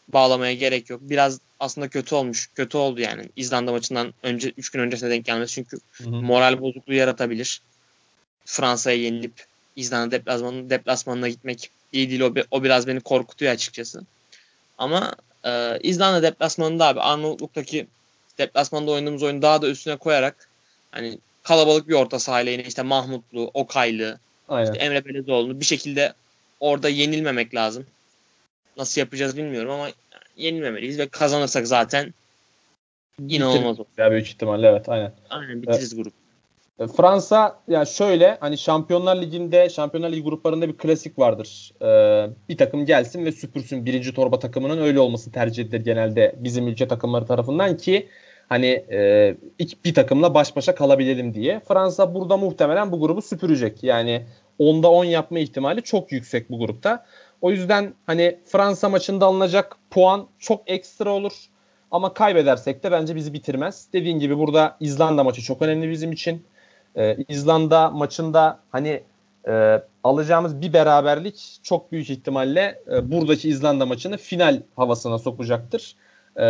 [0.09, 1.01] bağlamaya gerek yok.
[1.03, 2.51] Biraz aslında kötü olmuş.
[2.55, 3.29] Kötü oldu yani.
[3.37, 5.55] İzlanda maçından önce 3 gün öncesine denk gelmesi.
[5.55, 6.11] Çünkü hı hı.
[6.11, 7.61] moral bozukluğu yaratabilir.
[8.44, 9.46] Fransa'ya yenilip
[9.77, 12.20] İzlanda deplasmanı, deplasmanına gitmek iyi değil.
[12.20, 14.03] O, o biraz beni korkutuyor açıkçası.
[14.79, 17.87] Ama e, İzlanda deplasmanında abi Arnavutluk'taki
[18.38, 20.48] deplasmanda oynadığımız oyunu daha da üstüne koyarak
[20.90, 24.18] hani kalabalık bir orta sahayla yine işte Mahmutlu, Okaylı,
[24.48, 24.72] Aynen.
[24.72, 26.12] işte Emre Belezoğlu bir şekilde
[26.60, 27.87] orada yenilmemek lazım.
[28.76, 29.88] Nasıl yapacağız bilmiyorum ama
[30.37, 32.14] yenilmemeliyiz ve kazanırsak zaten
[33.28, 33.88] inanılmaz olur.
[33.96, 35.12] Ya büyük ihtimalle evet aynen.
[35.30, 36.04] Aynen bitiririz evet.
[36.04, 36.21] grup.
[36.79, 41.73] E, Fransa yani şöyle hani Şampiyonlar Ligi'nde Şampiyonlar Ligi gruplarında bir klasik vardır.
[41.83, 46.68] Ee, bir takım gelsin ve süpürsün birinci torba takımının öyle olması tercih edilir genelde bizim
[46.68, 48.08] ülke takımları tarafından ki
[48.48, 51.60] hani e, iki, bir takımla baş başa kalabilelim diye.
[51.60, 53.83] Fransa burada muhtemelen bu grubu süpürecek.
[53.85, 54.27] Yani
[54.58, 57.06] onda 10 yapma ihtimali çok yüksek bu grupta.
[57.40, 61.33] O yüzden hani Fransa maçında alınacak puan çok ekstra olur.
[61.90, 63.88] Ama kaybedersek de bence bizi bitirmez.
[63.92, 66.44] Dediğin gibi burada İzlanda maçı çok önemli bizim için.
[66.97, 69.03] Ee, İzlanda maçında hani
[69.49, 75.97] e, alacağımız bir beraberlik çok büyük ihtimalle e, buradaki İzlanda maçını final havasına sokacaktır.
[76.37, 76.45] E,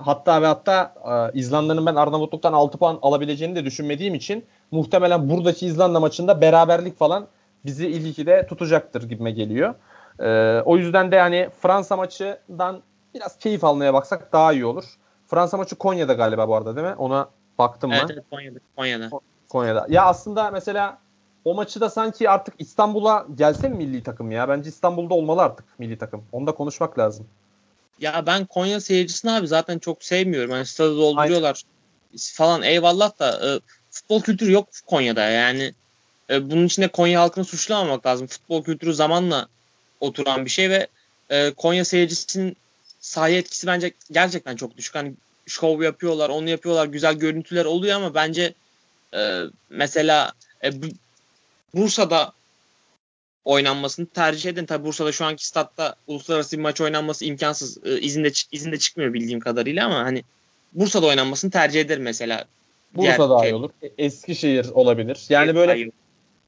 [0.00, 0.94] hatta ve hatta
[1.34, 6.98] e, İzlanda'nın ben Arnavutluk'tan 6 puan alabileceğini de düşünmediğim için muhtemelen buradaki İzlanda maçında beraberlik
[6.98, 7.26] falan
[7.64, 9.74] bizi ilk ikide tutacaktır gibime geliyor.
[10.20, 12.82] E, o yüzden de yani Fransa maçından
[13.14, 14.84] biraz keyif almaya baksak daha iyi olur.
[15.26, 16.94] Fransa maçı Konya'da galiba bu arada değil mi?
[16.94, 17.28] Ona
[17.58, 18.08] baktım evet, mı?
[18.12, 18.58] Evet Konya'da.
[18.76, 19.10] Konya'da.
[19.48, 19.86] Konya'da.
[19.88, 20.98] Ya aslında mesela
[21.44, 24.48] o maçı da sanki artık İstanbul'a gelse mi milli takım ya?
[24.48, 26.24] Bence İstanbul'da olmalı artık milli takım.
[26.32, 27.26] Onu da konuşmak lazım.
[28.00, 30.50] Ya ben Konya seyircisini abi zaten çok sevmiyorum.
[30.50, 31.62] Hani stadı dolduruyorlar
[32.12, 32.18] Aynen.
[32.34, 35.74] falan eyvallah da e, futbol kültürü yok Konya'da yani.
[36.30, 38.26] E, bunun içinde Konya halkını suçlamamak lazım.
[38.26, 39.48] Futbol kültürü zamanla
[40.00, 40.86] oturan bir şey ve
[41.30, 42.56] e, Konya seyircisinin
[43.00, 44.94] sahaya etkisi bence gerçekten çok düşük.
[44.94, 45.14] Hani
[45.46, 48.54] şov yapıyorlar, onu yapıyorlar, güzel görüntüler oluyor ama bence
[49.14, 50.32] e, mesela
[50.64, 50.70] e,
[51.74, 52.32] Bursa'da
[53.44, 54.66] oynanmasını tercih edin.
[54.66, 57.86] Tabi Bursa'da şu anki statta uluslararası bir maç oynanması imkansız.
[57.86, 60.22] E, izinde izinde çıkmıyor bildiğim kadarıyla ama hani
[60.72, 62.44] Bursa'da oynanmasını tercih ederim mesela.
[62.94, 63.70] Bursa daha iyi olur.
[63.82, 65.26] E, Eskişehir olabilir.
[65.28, 65.90] Yani böyle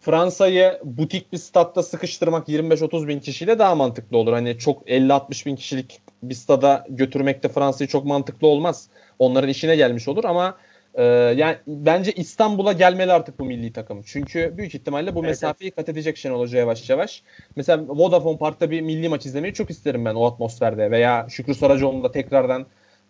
[0.01, 4.33] Fransa'yı butik bir statta sıkıştırmak 25-30 bin kişiyle daha mantıklı olur.
[4.33, 8.89] Hani çok 50-60 bin kişilik bir stada götürmek de Fransa'yı çok mantıklı olmaz.
[9.19, 10.59] Onların işine gelmiş olur ama
[10.95, 11.03] ee,
[11.37, 14.03] yani bence İstanbul'a gelmeli artık bu milli takım.
[14.07, 17.23] Çünkü büyük ihtimalle bu evet, mesafeyi kat edecek Şenol Hoca yavaş yavaş.
[17.57, 20.91] Mesela Vodafone Park'ta bir milli maç izlemeyi çok isterim ben o atmosferde.
[20.91, 22.67] Veya Şükrü Saracoğlu'nda tekrardan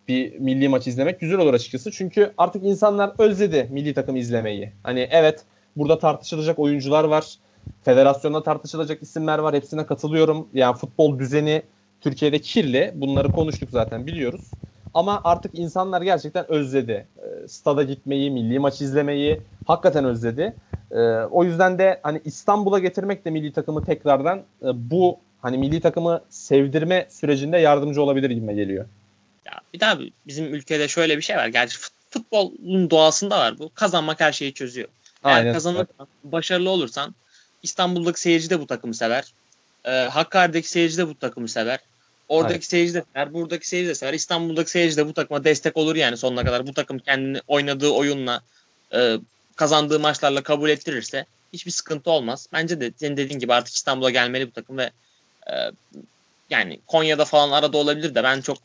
[0.08, 1.90] bir milli maç izlemek güzel olur açıkçası.
[1.90, 4.72] Çünkü artık insanlar özledi milli takım izlemeyi.
[4.82, 5.44] Hani evet
[5.76, 7.34] burada tartışılacak oyuncular var.
[7.82, 9.54] Federasyonda tartışılacak isimler var.
[9.54, 10.48] Hepsine katılıyorum.
[10.54, 11.62] Yani futbol düzeni
[12.00, 12.92] Türkiye'de kirli.
[12.94, 14.42] Bunları konuştuk zaten biliyoruz.
[14.94, 17.06] Ama artık insanlar gerçekten özledi.
[17.18, 20.54] E, stada gitmeyi, milli maç izlemeyi hakikaten özledi.
[20.90, 25.80] E, o yüzden de hani İstanbul'a getirmek de milli takımı tekrardan e, bu hani milli
[25.80, 28.86] takımı sevdirme sürecinde yardımcı olabilir gibi geliyor.
[29.46, 31.46] Ya bir daha bizim ülkede şöyle bir şey var.
[31.46, 31.78] Gerçi
[32.10, 33.70] futbolun doğasında var bu.
[33.74, 34.88] Kazanmak her şeyi çözüyor.
[35.24, 35.52] Eğer Aynen.
[35.52, 37.14] kazanırsan, başarılı olursan
[37.62, 39.34] İstanbul'daki seyirci de bu takımı sever.
[39.84, 41.78] E, Hakkari'deki seyirci de bu takımı sever.
[42.30, 42.64] Oradaki evet.
[42.64, 44.12] seyirci de sever, buradaki seyirci de sever.
[44.12, 46.66] İstanbul'daki seyirci de bu takıma destek olur yani sonuna kadar.
[46.66, 48.40] Bu takım kendini oynadığı oyunla,
[48.94, 49.16] e,
[49.56, 52.48] kazandığı maçlarla kabul ettirirse hiçbir sıkıntı olmaz.
[52.52, 54.90] Bence de senin dediğin gibi artık İstanbul'a gelmeli bu takım ve
[55.46, 55.54] e,
[56.50, 58.58] yani Konya'da falan arada olabilir de ben çok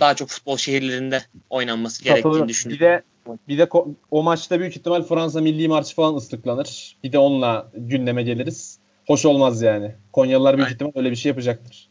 [0.00, 2.80] daha çok futbol şehirlerinde oynanması gerektiğini düşünüyorum.
[2.80, 3.02] Bir de
[3.48, 3.68] bir de
[4.10, 6.96] o maçta büyük ihtimal Fransa milli marşı falan ıslıklanır.
[7.04, 8.78] Bir de onunla gündeme geliriz.
[9.06, 9.94] Hoş olmaz yani.
[10.12, 10.74] Konyalılar büyük Aynen.
[10.74, 11.89] ihtimal öyle bir şey yapacaktır.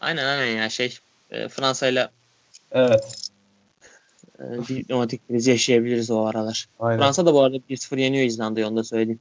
[0.00, 0.98] Aynen aynen ya şey
[1.30, 2.08] e, Fransa ile
[2.72, 3.30] Evet.
[4.38, 6.68] E, diplomatik kriz yaşayabiliriz o aralar.
[6.80, 6.98] Aynen.
[7.00, 9.20] Fransa da bu arada 1-0 yeniyor İzlanda'yı onu da söyleyeyim.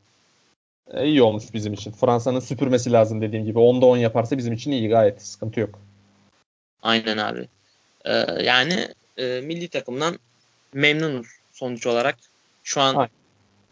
[0.94, 1.92] E, iyi olmuş bizim için.
[1.92, 3.60] Fransa'nın süpürmesi lazım dediğim gibi.
[3.60, 5.22] 10'da 10 yaparsa bizim için iyi gayet.
[5.22, 5.80] Sıkıntı yok.
[6.82, 7.48] Aynen abi.
[8.06, 10.20] Ee, yani e, milli takımdan
[10.74, 12.16] memnunuz sonuç olarak.
[12.64, 13.10] Şu an Aynen.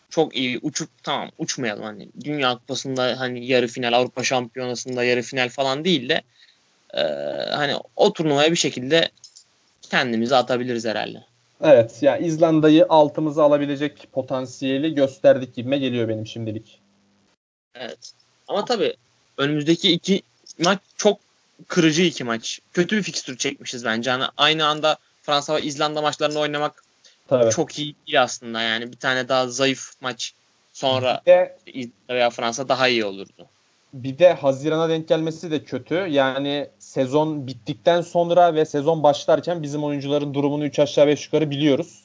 [0.10, 5.50] çok iyi uçup tamam uçmayalım hani Dünya Kupası'nda hani yarı final Avrupa Şampiyonası'nda yarı final
[5.50, 6.22] falan değil de
[6.98, 7.02] e,
[7.52, 9.10] hani o turnuvaya bir şekilde
[9.82, 11.24] kendimizi atabiliriz herhalde.
[11.62, 16.80] Evet ya İzlanda'yı altımıza alabilecek potansiyeli gösterdik gibime geliyor benim şimdilik.
[17.76, 18.12] Evet.
[18.48, 18.96] Ama tabii
[19.38, 20.22] önümüzdeki iki
[20.60, 21.20] maç çok
[21.68, 22.60] kırıcı iki maç.
[22.74, 24.10] Kötü bir fikstür çekmişiz bence.
[24.10, 26.84] Yani aynı anda Fransa ve İzlanda maçlarını oynamak
[27.28, 27.52] tabii.
[27.52, 28.62] çok iyi değil aslında.
[28.62, 30.34] Yani bir tane daha zayıf maç
[30.74, 33.48] sonra de, İzlanda veya Fransa daha iyi olurdu
[34.04, 35.96] bir de Haziran'a denk gelmesi de kötü.
[35.96, 42.04] Yani sezon bittikten sonra ve sezon başlarken bizim oyuncuların durumunu 3 aşağı 5 yukarı biliyoruz.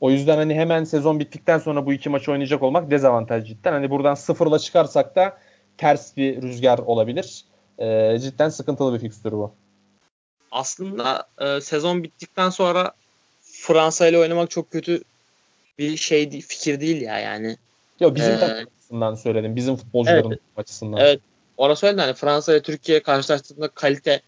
[0.00, 3.72] O yüzden hani hemen sezon bittikten sonra bu iki maçı oynayacak olmak dezavantaj cidden.
[3.72, 5.38] Hani buradan sıfırla çıkarsak da
[5.78, 7.44] ters bir rüzgar olabilir.
[7.78, 9.52] Ee, cidden sıkıntılı bir fikstür bu.
[10.50, 12.92] Aslında e, sezon bittikten sonra
[13.42, 15.02] Fransa ile oynamak çok kötü
[15.78, 17.56] bir şey fikir değil ya yani.
[18.00, 19.56] Yok bizim ee, açısından söyledim.
[19.56, 21.00] Bizim futbolcuların evet, açısından.
[21.00, 21.20] Evet.
[21.58, 24.20] Orası öyle hani Fransa ile Türkiye karşılaştığında kalite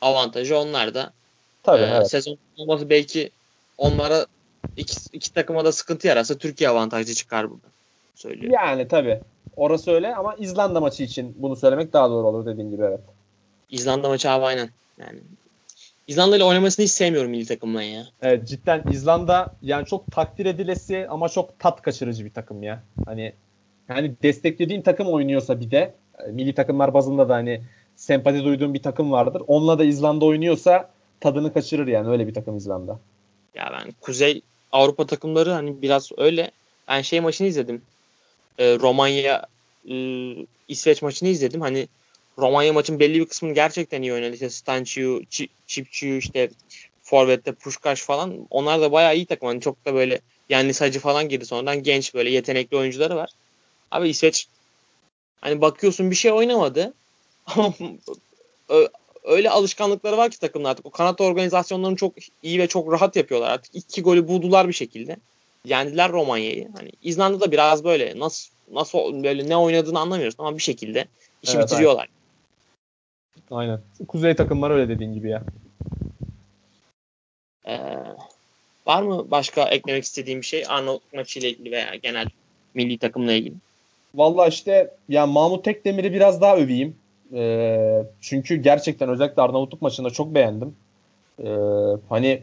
[0.00, 1.12] avantajı onlarda.
[1.62, 2.10] Tabii ee, evet.
[2.10, 3.30] Sezon olması belki
[3.78, 4.26] onlara
[4.76, 7.66] iki, iki takıma da sıkıntı yararsa Türkiye avantajlı çıkar burada.
[8.14, 8.52] Söylüyor.
[8.52, 9.20] Yani tabii.
[9.56, 13.00] Orası öyle ama İzlanda maçı için bunu söylemek daha doğru olur dediğin gibi evet.
[13.70, 14.70] İzlanda maçı abi aynen.
[14.98, 15.18] Yani
[16.06, 18.06] İzlanda ile oynamasını hiç sevmiyorum milli takımla ya.
[18.22, 22.82] Evet cidden İzlanda yani çok takdir edilesi ama çok tat kaçırıcı bir takım ya.
[23.04, 23.32] Hani
[23.88, 25.94] yani desteklediğin takım oynuyorsa bir de
[26.30, 27.60] milli takımlar bazında da hani
[27.96, 29.42] sempati duyduğum bir takım vardır.
[29.46, 30.90] Onunla da İzlanda oynuyorsa
[31.20, 32.98] tadını kaçırır yani öyle bir takım İzlanda.
[33.54, 34.42] Ya ben Kuzey
[34.72, 36.50] Avrupa takımları hani biraz öyle.
[36.88, 37.82] Ben şey maçını izledim.
[38.58, 39.46] Ee, Romanya
[39.90, 39.96] e,
[40.68, 41.60] İsveç maçını izledim.
[41.60, 41.88] Hani
[42.38, 44.34] Romanya maçın belli bir kısmını gerçekten iyi oynadı.
[44.34, 45.22] İşte Stanciu,
[45.66, 46.50] Çipçiu, işte
[47.02, 48.46] Forvet'te Puşkaş falan.
[48.50, 49.48] Onlar da bayağı iyi takım.
[49.48, 51.82] Hani çok da böyle yani Sacı falan girdi sonradan.
[51.82, 53.30] Genç böyle yetenekli oyuncuları var.
[53.90, 54.48] Abi İsveç
[55.40, 56.94] hani bakıyorsun bir şey oynamadı.
[57.46, 57.72] Ama
[59.24, 60.86] öyle alışkanlıkları var ki takımlar artık.
[60.86, 62.12] O kanat organizasyonlarını çok
[62.42, 63.74] iyi ve çok rahat yapıyorlar artık.
[63.74, 65.16] iki golü buldular bir şekilde.
[65.64, 66.68] Yendiler Romanya'yı.
[66.76, 71.06] Hani İzlanda'da biraz böyle nasıl nasıl böyle ne oynadığını anlamıyorsun ama bir şekilde
[71.42, 72.08] işi evet, bitiriyorlar.
[73.50, 73.70] Aynen.
[73.70, 74.06] aynen.
[74.08, 75.42] Kuzey takımları öyle dediğin gibi ya.
[77.66, 77.78] Ee,
[78.86, 82.26] var mı başka eklemek istediğim bir şey Arnavut maçıyla ilgili veya genel
[82.74, 83.54] milli takımla ilgili?
[84.14, 86.96] Valla işte ya Mahmut Tekdemir'i biraz daha öveyim.
[87.34, 90.76] Ee, çünkü gerçekten özellikle Arnavutluk maçında çok beğendim.
[91.44, 91.48] Ee,
[92.08, 92.42] hani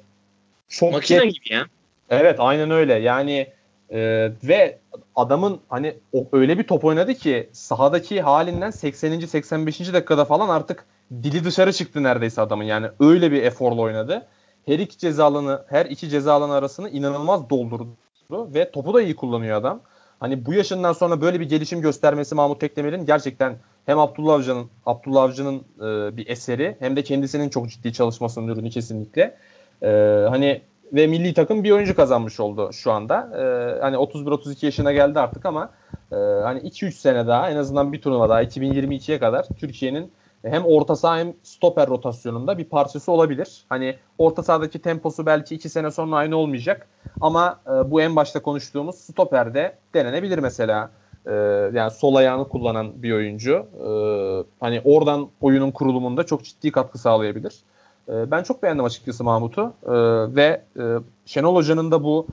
[0.70, 1.66] çok Makine gibi ya.
[2.10, 2.94] Evet aynen öyle.
[2.94, 3.48] Yani
[3.90, 4.78] e, ve
[5.16, 9.20] adamın hani o, öyle bir top oynadı ki sahadaki halinden 80.
[9.20, 9.94] 85.
[9.94, 12.64] dakikada falan artık dili dışarı çıktı neredeyse adamın.
[12.64, 14.28] Yani öyle bir eforla oynadı.
[14.66, 17.88] Her iki ceza alanı, her iki ceza alanı arasını inanılmaz doldurdu
[18.32, 19.82] ve topu da iyi kullanıyor adam.
[20.22, 23.56] Hani bu yaşından sonra böyle bir gelişim göstermesi Mahmut Tekdemir'in gerçekten
[23.86, 28.70] hem Abdullah Avcı'nın Abdullah Avcı'nın e, bir eseri hem de kendisinin çok ciddi çalışmasının ürünü
[28.70, 29.38] kesinlikle.
[29.84, 29.88] E,
[30.30, 30.62] hani
[30.94, 33.16] ve milli takım bir oyuncu kazanmış oldu şu anda.
[33.16, 35.70] E, hani 31-32 yaşına geldi artık ama
[36.12, 40.12] e, hani 2-3 sene daha en azından bir turnuva daha 2022'ye kadar Türkiye'nin
[40.44, 43.64] hem orta saha hem stoper rotasyonunda bir parçası olabilir.
[43.70, 46.88] Hani orta sahadaki temposu belki 2 sene sonra aynı olmayacak
[47.22, 50.92] ama e, bu en başta konuştuğumuz stoperde denenebilir mesela.
[51.26, 51.34] E,
[51.74, 53.54] yani sol ayağını kullanan bir oyuncu.
[53.54, 53.88] E,
[54.60, 57.56] hani oradan oyunun kurulumunda çok ciddi katkı sağlayabilir.
[58.10, 59.92] E, ben çok beğendim açıkçası Mahmut'u e,
[60.36, 60.84] ve e,
[61.26, 62.28] Şenol Hoca'nın da bu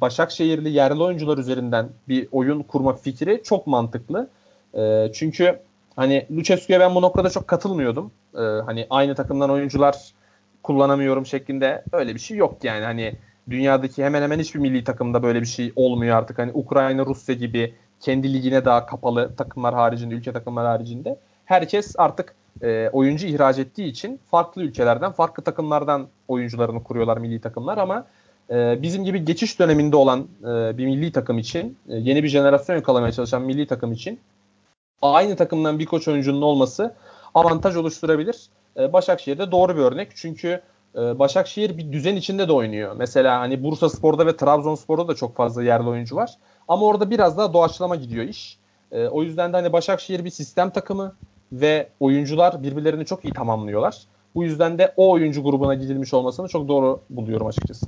[0.00, 4.28] Başakşehirli yerli oyuncular üzerinden bir oyun kurma fikri çok mantıklı.
[4.74, 5.58] E, çünkü
[5.96, 8.10] hani Lucescu'ya ben bu noktada çok katılmıyordum.
[8.34, 10.12] E, hani aynı takımdan oyuncular
[10.62, 12.84] kullanamıyorum şeklinde öyle bir şey yok yani.
[12.84, 13.14] Hani
[13.50, 16.38] dünyadaki hemen hemen hiçbir milli takımda böyle bir şey olmuyor artık.
[16.38, 22.34] Hani Ukrayna, Rusya gibi kendi ligine daha kapalı takımlar haricinde, ülke takımlar haricinde herkes artık
[22.62, 28.06] e, oyuncu ihraç ettiği için farklı ülkelerden, farklı takımlardan oyuncularını kuruyorlar milli takımlar ama
[28.50, 32.76] e, bizim gibi geçiş döneminde olan e, bir milli takım için, e, yeni bir jenerasyon
[32.76, 34.20] yakalamaya çalışan milli takım için
[35.12, 36.94] aynı takımdan bir koç oyuncunun olması
[37.34, 38.36] avantaj oluşturabilir.
[38.76, 40.08] E, Başakşehir de doğru bir örnek.
[40.14, 40.62] Çünkü
[40.94, 42.96] e, Başakşehir bir düzen içinde de oynuyor.
[42.96, 46.34] Mesela hani Bursa Spor'da ve Trabzonspor'da da çok fazla yerli oyuncu var.
[46.68, 48.58] Ama orada biraz daha doğaçlama gidiyor iş.
[48.92, 51.14] E, o yüzden de hani Başakşehir bir sistem takımı
[51.52, 53.98] ve oyuncular birbirlerini çok iyi tamamlıyorlar.
[54.34, 57.86] Bu yüzden de o oyuncu grubuna gidilmiş olmasını çok doğru buluyorum açıkçası.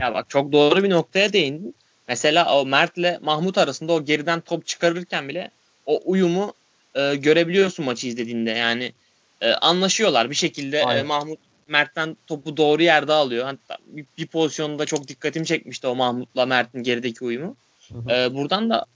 [0.00, 1.74] Ya bak çok doğru bir noktaya değindin.
[2.08, 5.50] Mesela o Mert'le Mahmut arasında o geriden top çıkarırken bile
[5.86, 6.54] o uyumu
[6.94, 8.50] e, görebiliyorsun maçı izlediğinde.
[8.50, 8.92] Yani
[9.40, 13.44] e, anlaşıyorlar bir şekilde e, Mahmut Mert'ten topu doğru yerde alıyor.
[13.44, 17.56] Hatta bir, bir pozisyonda çok dikkatimi çekmişti o Mahmut'la Mert'in gerideki uyumu.
[17.88, 18.12] Hı hı.
[18.12, 18.86] E, buradan da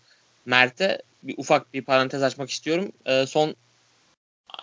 [0.47, 2.93] Mert'e bir ufak bir parantez açmak istiyorum.
[3.07, 3.55] E, son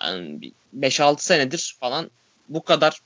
[0.02, 2.12] yani 5-6 senedir falan
[2.50, 3.00] bu kadar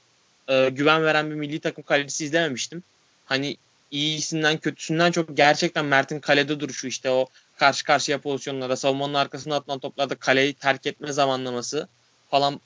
[0.48, 2.84] e, güven veren bir milli takım kalecisi izlememiştim.
[3.26, 3.58] Hani
[3.92, 7.28] iyisinden kötüsünden çok gerçekten Mert'in kalede duruşu işte o
[7.62, 11.88] karşı karşıya pozisyonlarda savunmanın arkasında atılan toplarda kaleyi terk etme zamanlaması
[12.30, 12.62] falan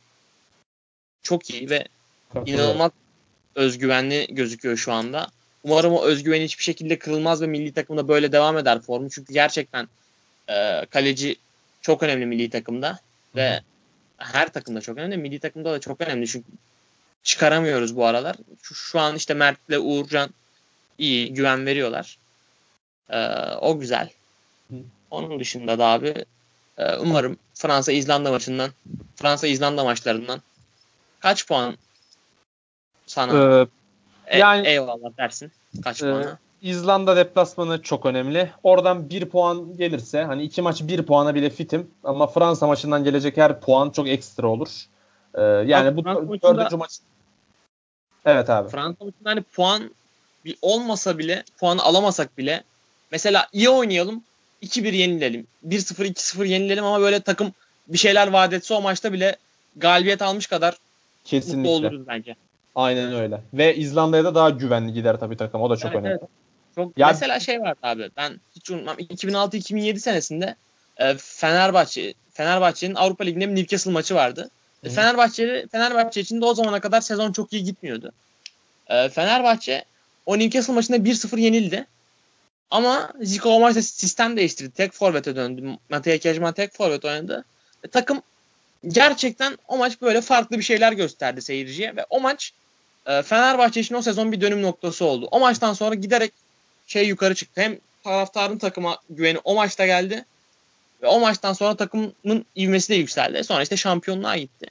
[1.23, 1.87] çok iyi ve
[2.45, 2.91] inanılmaz
[3.55, 5.27] özgüvenli gözüküyor şu anda.
[5.63, 9.09] Umarım o özgüven hiçbir şekilde kırılmaz ve milli takımda böyle devam eder formu.
[9.09, 9.87] Çünkü gerçekten
[10.49, 11.35] e, kaleci
[11.81, 12.97] çok önemli milli takımda Hı-hı.
[13.35, 13.61] ve
[14.17, 15.17] her takımda çok önemli.
[15.17, 16.47] Milli takımda da çok önemli çünkü
[17.23, 18.35] çıkaramıyoruz bu aralar.
[18.61, 20.29] Şu, şu an işte Mert'le Uğurcan
[20.97, 22.17] iyi güven veriyorlar.
[23.09, 23.17] Ee,
[23.61, 24.09] o güzel.
[25.11, 26.25] Onun dışında da abi
[26.77, 28.71] e, umarım Fransa İzlanda maçından
[29.15, 30.41] Fransa İzlanda maçlarından
[31.19, 31.77] kaç puan
[33.05, 33.67] sana
[34.27, 35.51] ee, yani e, eyvallah dersin
[35.83, 36.39] kaç e, puana?
[36.61, 38.51] İzlanda deplasmanı çok önemli.
[38.63, 43.37] Oradan bir puan gelirse hani iki maç bir puana bile fitim ama Fransa maçından gelecek
[43.37, 44.69] her puan çok ekstra olur.
[45.35, 46.99] Ee, yani abi, bu Fransa dördüncü maçında, maç
[48.25, 48.69] Evet abi.
[48.69, 49.91] Fransa maçında hani puan
[50.45, 52.63] bir olmasa bile puanı alamasak bile
[53.11, 54.23] mesela iyi oynayalım
[54.63, 55.47] 2-1 yenilelim.
[55.67, 57.53] 1-0 2-0 yenilelim ama böyle takım
[57.87, 59.35] bir şeyler vaat etse o maçta bile
[59.75, 60.77] galibiyet almış kadar
[61.25, 61.57] Kesinlikle.
[61.57, 62.35] mutlu oluruz bence.
[62.75, 63.41] Aynen öyle.
[63.53, 65.61] Ve İzlanda'ya da daha güvenli gider tabii takım.
[65.61, 66.17] O da çok evet, önemli.
[66.19, 66.29] Evet.
[66.75, 67.07] Çok ya...
[67.07, 68.09] mesela şey vardı abi.
[68.17, 68.97] Ben hiç unutmam.
[68.97, 70.55] 2006-2007 senesinde
[70.97, 74.49] e, Fenerbahçe Fenerbahçe'nin Avrupa Ligi'nde bir Newcastle maçı vardı.
[74.83, 74.89] Hı.
[74.89, 78.11] Fenerbahçe Fenerbahçe için de o zamana kadar sezon çok iyi gitmiyordu.
[78.87, 79.85] E, Fenerbahçe
[80.25, 81.87] o Newcastle maçında 1-0 yenildi.
[82.71, 84.71] Ama Zico o maçta sistem değiştirdi.
[84.71, 85.77] Tek forvete döndü.
[85.89, 87.45] Mateo Kejman tek forvet oynadı.
[87.83, 88.21] E, takım
[88.87, 92.53] gerçekten o maç böyle farklı bir şeyler gösterdi seyirciye ve o maç
[93.05, 95.27] e, Fenerbahçe için o sezon bir dönüm noktası oldu.
[95.31, 96.33] O maçtan sonra giderek
[96.87, 97.61] şey yukarı çıktı.
[97.61, 100.25] Hem taraftarın takıma güveni o maçta geldi
[101.01, 103.43] ve o maçtan sonra takımın ivmesi de yükseldi.
[103.43, 104.67] Sonra işte şampiyonluğa gitti.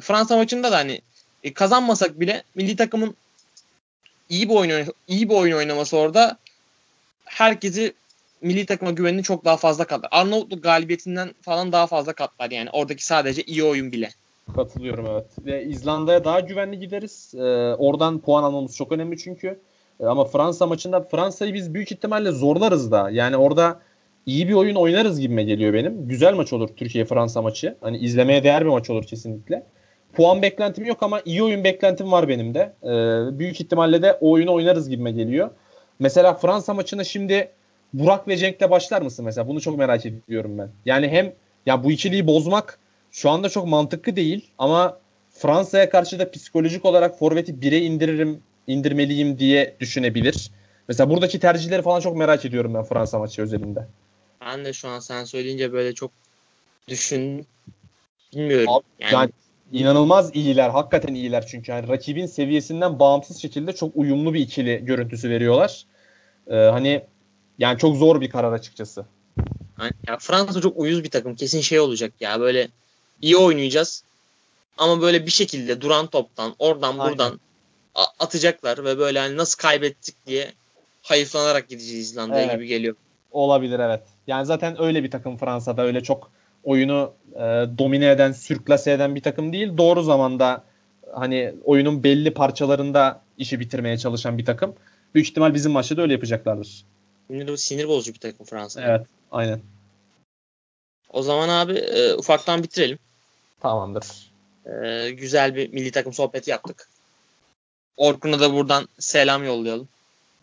[0.00, 1.00] Fransa maçında da hani
[1.44, 3.16] e, kazanmasak bile milli takımın
[4.28, 6.38] iyi bir oyun iyi bir oyun oynaması orada
[7.26, 7.94] herkesi
[8.40, 10.08] milli takıma güvenini çok daha fazla katlar.
[10.12, 12.70] Arnavutluk galibiyetinden falan daha fazla katlar yani.
[12.72, 14.08] Oradaki sadece iyi oyun bile.
[14.54, 15.26] Katılıyorum evet.
[15.46, 17.34] Ve İzlanda'ya daha güvenli gideriz.
[17.34, 17.40] Ee,
[17.74, 19.60] oradan puan almamız çok önemli çünkü.
[20.00, 23.10] Ee, ama Fransa maçında Fransa'yı biz büyük ihtimalle zorlarız da.
[23.10, 23.80] Yani orada
[24.26, 26.08] iyi bir oyun oynarız gibime geliyor benim.
[26.08, 27.76] Güzel maç olur Türkiye-Fransa maçı.
[27.80, 29.66] Hani izlemeye değer bir maç olur kesinlikle.
[30.12, 32.72] Puan beklentim yok ama iyi oyun beklentim var benim de.
[32.82, 35.50] Ee, büyük ihtimalle de o oyunu oynarız gibime geliyor.
[35.98, 37.50] Mesela Fransa maçına şimdi
[37.92, 39.48] Burak ve Cenk'le başlar mısın mesela?
[39.48, 40.70] Bunu çok merak ediyorum ben.
[40.84, 41.32] Yani hem
[41.66, 42.78] ya bu ikiliyi bozmak
[43.10, 44.98] şu anda çok mantıklı değil ama
[45.30, 50.50] Fransa'ya karşı da psikolojik olarak forveti 1'e indiririm, indirmeliyim diye düşünebilir.
[50.88, 53.86] Mesela buradaki tercihleri falan çok merak ediyorum ben Fransa maçı özelinde.
[54.40, 56.10] Ben de şu an sen söyleyince böyle çok
[56.88, 57.46] düşün
[58.32, 58.68] bilmiyorum.
[58.68, 59.30] Abi, yani, yani
[59.72, 60.70] inanılmaz iyiler.
[60.70, 61.72] Hakikaten iyiler çünkü.
[61.72, 65.84] Yani rakibin seviyesinden bağımsız şekilde çok uyumlu bir ikili görüntüsü veriyorlar.
[66.46, 67.02] Ee, hani
[67.58, 69.06] yani çok zor bir karar açıkçası.
[69.80, 71.34] Yani ya Fransa çok uyuz bir takım.
[71.34, 72.68] Kesin şey olacak ya böyle
[73.22, 74.04] iyi oynayacağız.
[74.78, 77.10] Ama böyle bir şekilde duran toptan oradan Aynen.
[77.10, 77.40] buradan
[78.18, 80.52] atacaklar ve böyle hani nasıl kaybettik diye
[81.02, 82.54] hayıflanarak gideceğiz İzlanda'ya evet.
[82.54, 82.96] gibi geliyor.
[83.30, 84.02] Olabilir evet.
[84.26, 86.30] Yani zaten öyle bir takım Fransa'da öyle çok
[86.66, 87.40] oyunu e,
[87.78, 89.76] domine eden, sürklase eden bir takım değil.
[89.78, 90.64] Doğru zamanda
[91.12, 94.74] hani oyunun belli parçalarında işi bitirmeye çalışan bir takım.
[95.14, 96.84] Büyük ihtimal bizim maçta da öyle yapacaklardır.
[97.26, 98.82] Sinir, sinir bozucu bir takım Fransa.
[98.82, 99.60] Evet, aynen.
[101.10, 102.98] O zaman abi e, ufaktan bitirelim.
[103.60, 104.06] Tamamdır.
[104.66, 106.88] E, güzel bir milli takım sohbeti yaptık.
[107.96, 109.88] Orkun'a da buradan selam yollayalım.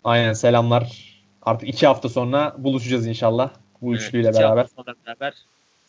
[0.03, 1.13] Aynen selamlar.
[1.41, 3.51] Artık iki hafta sonra buluşacağız inşallah.
[3.82, 4.67] Bu evet, üçlüyle beraber.
[5.05, 5.34] beraber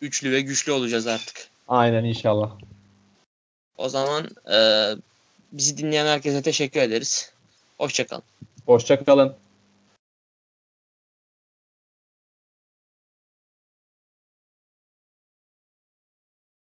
[0.05, 1.49] üçlü ve güçlü olacağız artık.
[1.69, 2.51] Aynen inşallah.
[3.77, 4.59] O zaman e,
[5.53, 7.33] bizi dinleyen herkese teşekkür ederiz.
[7.79, 8.23] Hoşçakalın.
[8.67, 9.35] Hoşçakalın.